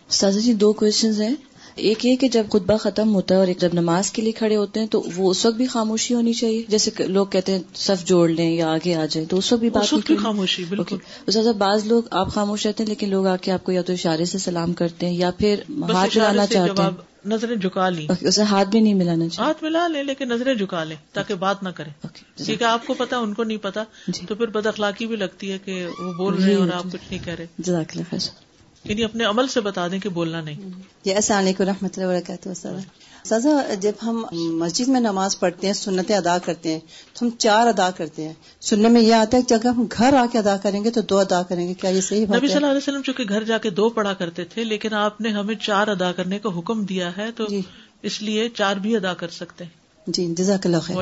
سازا 0.08 0.40
جی 0.40 0.52
دو 0.52 0.72
کوشچنز 0.72 1.20
ہیں۔ 1.20 1.34
ایک 1.74 2.06
یہ 2.06 2.16
کہ 2.16 2.28
جب 2.28 2.44
خطبہ 2.48 2.76
ختم 2.76 3.14
ہوتا 3.14 3.34
ہے 3.34 3.40
اور 3.40 3.48
ایک 3.48 3.58
جب 3.58 3.68
نماز 3.72 4.10
کے 4.10 4.22
لیے 4.22 4.32
کھڑے 4.32 4.56
ہوتے 4.56 4.80
ہیں 4.80 4.86
تو 4.86 5.02
وہ 5.16 5.30
اس 5.30 5.46
وقت 5.46 5.56
بھی 5.56 5.66
خاموشی 5.66 6.14
ہونی 6.14 6.32
چاہیے۔ 6.32 6.62
جیسے 6.68 6.90
لوگ 6.98 7.26
کہتے 7.26 7.52
ہیں 7.52 7.62
صف 7.74 8.04
جوڑ 8.04 8.28
لیں 8.28 8.50
یا 8.56 8.72
آگے 8.72 8.94
آ 8.94 9.06
جائیں 9.06 9.28
تو 9.28 9.38
اس 9.38 9.52
وقت 9.52 9.60
بھی 9.60 9.70
بات 9.70 9.94
کی؟ 10.06 10.16
خاموشی 10.16 10.64
بالکل۔ 10.64 10.96
استاذہ 11.26 11.50
بعض 11.50 11.86
لوگ 11.86 12.02
آپ 12.10 12.28
خاموش 12.28 12.66
رہتے 12.66 12.82
ہیں 12.82 12.88
لیکن 12.88 13.08
لوگ 13.08 13.26
آ 13.26 13.36
کے 13.36 13.52
آپ 13.52 13.64
کو 13.64 13.72
یا 13.72 13.82
تو 13.82 13.92
اشارے 13.92 14.24
سے 14.24 14.38
سلام 14.38 14.72
کرتے 14.72 15.06
ہیں 15.06 15.14
یا 15.14 15.30
پھر 15.30 15.60
ہاتھ 15.92 16.18
ملانا 16.18 16.46
چاہتے 16.46 16.82
ہیں۔ 16.82 16.90
نظریں 17.26 17.56
جھکا 17.56 17.88
لیں۔ 17.88 18.08
اسے 18.20 18.42
ہاتھ 18.42 18.68
بھی 18.68 18.80
نہیں 18.80 18.94
ملانا 18.94 19.28
چاہیے۔ 19.28 19.48
ہاتھ 19.48 19.64
ملا 19.64 19.88
لیں 19.88 20.02
لیکن 20.02 20.28
نظریں 20.28 20.54
جھکا 20.54 20.84
لیں 20.84 20.96
تاکہ 21.12 21.34
بات 21.34 21.62
نہ 21.62 21.68
کریں۔ 21.68 21.92
جزاک- 22.02 22.46
کیونکہ 22.46 22.64
آپ 22.64 22.86
کو 22.86 22.94
پتا 22.94 23.16
ان 23.18 23.34
کو 23.34 23.44
نہیں 23.44 23.58
پتا 23.58 23.84
جی۔ 24.08 24.26
تو 24.26 24.34
پھر 24.34 24.46
بد 24.46 24.66
اخلاقی 24.66 25.06
بھی 25.06 25.16
لگتی 25.16 25.52
ہے 25.52 25.58
کہ 25.64 25.86
وہ 25.98 26.12
بول 26.12 26.34
رہے 26.34 26.50
ہیں 26.50 26.60
اور 26.60 26.68
آپ 26.68 26.84
کچھ 26.92 27.02
نہیں 27.10 27.24
کہہ 27.24 27.34
رہے۔ 27.34 27.46
جزاک 27.58 27.92
اللہ 27.92 28.02
خیر۔ 28.10 28.51
یعنی 28.84 29.04
اپنے 29.04 29.24
عمل 29.24 29.46
سے 29.46 29.60
بتا 29.60 29.88
دیں 29.88 29.98
کہ 29.98 30.08
بولنا 30.08 30.40
نہیں۔ 30.40 30.56
جی 31.04 31.14
السلام 31.14 31.38
علیکم 31.38 31.64
رحمۃ 31.64 31.88
اللہ 31.96 32.06
وبرکاتہ۔ 32.06 32.48
سازا 33.24 33.74
جب 33.80 33.92
ہم 34.02 34.24
مسجد 34.32 34.88
میں 34.88 35.00
نماز 35.00 35.38
پڑھتے 35.38 35.66
ہیں 35.66 35.74
سنتیں 35.74 36.16
ادا 36.16 36.38
کرتے 36.38 36.72
ہیں 36.72 36.80
تو 37.12 37.26
ہم 37.26 37.30
چار 37.38 37.66
ادا 37.66 37.90
کرتے 37.90 38.24
ہیں۔ 38.24 38.32
سننے 38.60 38.88
میں 38.88 39.00
یہ 39.00 39.14
آتا 39.14 39.36
ہے 39.36 39.42
کہ 39.42 39.54
اگر 39.54 39.68
ہم 39.68 39.86
گھر 39.92 40.14
آ 40.14 40.26
کے 40.32 40.38
ادا 40.38 40.56
کریں 40.56 40.84
گے 40.84 40.90
تو 40.90 41.00
دو 41.00 41.18
ادا 41.18 41.42
کریں 41.42 41.68
گے۔ 41.68 41.74
کیا 41.74 41.90
یہ 41.90 42.00
صحیح 42.00 42.26
نبی 42.26 42.46
صلی 42.46 42.56
اللہ 42.56 42.66
علیہ 42.66 42.76
وسلم 42.76 43.02
چونکہ 43.02 43.24
گھر 43.28 43.42
جا 43.42 43.58
کے 43.58 43.70
دو 43.70 43.88
پڑھا 43.88 44.12
کرتے 44.12 44.44
تھے 44.44 44.64
لیکن 44.64 44.94
آپ 44.94 45.20
نے 45.20 45.28
ہمیں 45.28 45.54
چار 45.54 45.88
ادا 45.88 46.12
کرنے 46.12 46.38
کا 46.38 46.58
حکم 46.58 46.84
دیا 46.84 47.10
ہے 47.16 47.30
تو 47.36 47.46
جی۔ 47.46 47.60
اس 48.02 48.22
لیے 48.22 48.48
چار 48.48 48.76
بھی 48.76 48.96
ادا 48.96 49.14
کر 49.14 49.28
سکتے 49.28 49.64
ہیں۔ 49.64 49.80
جی 50.06 50.34
جزاک 50.34 50.66
اللہ 50.66 50.76
خیر۔ 50.76 50.96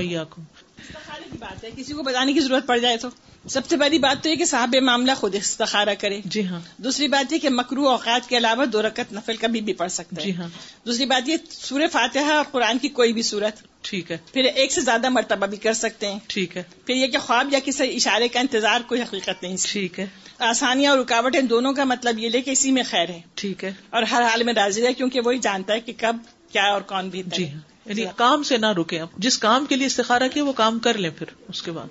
استخارے 0.81 1.23
کی 1.33 1.39
بات 1.39 1.65
ہے 1.65 1.71
کسی 1.77 1.93
کو 1.93 2.03
بتانے 2.03 2.33
کی 2.33 2.41
ضرورت 2.41 2.67
پڑ 2.67 2.79
جائے 2.79 2.97
تو۔ 2.97 3.09
سب 3.49 3.69
سے 3.69 3.77
پہلی 3.77 3.99
بات 3.99 4.23
تو 4.23 4.29
یہ 4.29 4.35
کہ 4.35 4.45
صاحب 4.45 4.77
معاملہ 4.83 5.13
خود 5.17 5.35
استخارہ 5.35 5.95
کرے۔ 5.99 6.21
جی 6.25 6.47
ہاں۔ 6.47 6.61
دوسری 6.77 7.09
بات 7.09 7.33
یہ 7.33 7.39
کہ 7.39 7.49
مکرو 7.49 7.89
اوقات 7.89 8.29
کے 8.29 8.37
علاوہ 8.37 8.65
دو 8.65 8.83
رکعت 8.83 9.13
نفل 9.13 9.37
کبھی 9.37 9.61
بھی 9.61 9.73
پڑھ 9.73 9.91
سکتا 9.91 10.23
ہے۔ 10.23 10.27
جی 10.27 10.37
ہاں۔ 10.37 10.49
دوسری 10.87 11.07
بات 11.07 11.29
یہ 11.29 11.37
سورہ 11.51 11.87
فاتحہ 11.93 12.33
اور 12.33 12.45
قرآن 12.53 12.79
کی 12.79 12.89
کوئی 12.89 13.13
بھی 13.13 13.23
صورت۔ 13.23 13.63
ٹھیک 13.83 14.11
ہے۔ 14.13 14.17
پھر 14.33 14.45
ایک 14.45 14.73
سے 14.73 14.81
زیادہ 14.81 15.09
مرتبہ 15.09 15.47
بھی 15.47 15.57
کر 15.57 15.73
سکتے 15.73 16.13
ہیں۔ 16.13 16.19
ٹھیک 16.27 16.57
ہے۔ 16.57 16.63
پھر 16.87 16.95
یہ 16.95 17.07
کہ 17.07 17.19
خواب 17.19 17.49
یا 17.53 17.59
کسی 17.65 17.97
اشارے 17.97 18.29
کا 18.29 18.41
انتظار 18.41 18.81
کوئی 18.87 19.03
حقیقت 19.03 19.43
نہیں 19.43 19.57
ٹھیک 19.65 20.01
ہے۔ 20.01 20.07
آسانیاں 20.39 20.91
اور 20.91 20.99
رکاوٹیں 20.99 21.41
دونوں 21.41 21.73
کا 21.73 21.85
مطلب 21.85 22.19
یہ 22.19 22.29
لے 22.29 22.41
کہ 22.41 22.51
اسی 22.51 22.71
میں 22.71 22.83
خیر 22.91 23.09
ہے۔ 23.09 23.21
ٹھیک 23.35 23.65
ہے۔ 23.65 23.73
اور 23.91 24.03
ہر 24.03 24.23
حال 24.23 24.43
میں 24.43 24.55
راضی 24.55 24.87
ہے 24.87 24.93
کیونکہ 24.93 25.21
وہی 25.25 25.39
جانتا 25.39 25.75
ہے 25.75 25.81
کہ 25.81 25.93
کب 25.99 26.17
کیا 26.53 26.65
اور 26.65 26.81
کون 26.81 27.09
بھی 27.09 27.23
جی 27.27 27.49
ہاں۔ 27.49 27.61
یعنی 27.91 28.05
کام 28.17 28.43
سے 28.43 28.57
نہ 28.57 28.73
رکے 28.73 29.01
جس 29.19 29.39
کام 29.39 29.67
کے 29.67 29.77
لیے 29.77 29.87
استخارہ 29.87 30.29
کیا 30.35 30.45
وہ 30.45 30.53
کام 30.53 30.79
کر 30.79 30.99
لیں 30.99 31.11
پھر 31.11 31.27
اس 31.49 31.63
کے 31.63 31.71
بعد۔ 31.71 31.87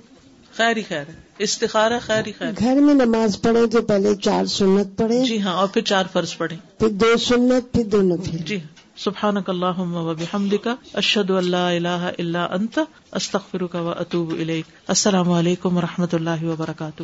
خیر 0.58 0.78
ہی 0.78 0.82
خیر 0.84 1.08
ہے۔ 1.08 1.14
استخارہ 1.38 2.00
خیر 2.02 2.26
ہی 2.28 2.32
خیر 2.32 2.52
گھر 2.60 2.76
میں 2.76 2.94
نماز 2.94 3.42
پڑھے 3.42 3.68
تو 3.68 3.82
پہلے 3.82 4.16
چار 4.16 4.46
سنت 4.46 4.98
پڑھے 4.98 5.24
جی 5.26 5.42
ہاں 5.42 5.54
اور 5.54 5.68
پھر 5.68 5.82
چار 5.82 6.06
فرض 6.12 6.38
پڑھیں۔ 6.38 6.58
پھر 6.80 6.90
دو 6.90 7.18
سنت 7.18 7.72
پھر 7.74 7.84
دو 7.84 8.02
نفل۔ 8.02 8.38
جی 8.38 8.60
سبحانک 8.98 9.50
اللہم 9.50 9.96
و 9.96 10.14
بحمدک 10.14 10.68
اشہد 10.94 11.30
ان 11.30 11.52
لا 11.52 11.70
الہ 11.70 12.12
الا 12.18 12.46
انت 12.46 12.80
استغفرک 13.12 13.76
و 13.76 13.90
اتوب 13.90 14.32
الیک۔ 14.32 14.66
السلام 14.88 15.32
علیکم 15.32 15.78
و 15.78 15.82
رحمۃ 15.82 16.14
اللہ 16.14 16.44
وبرکاتہ۔ 16.44 17.04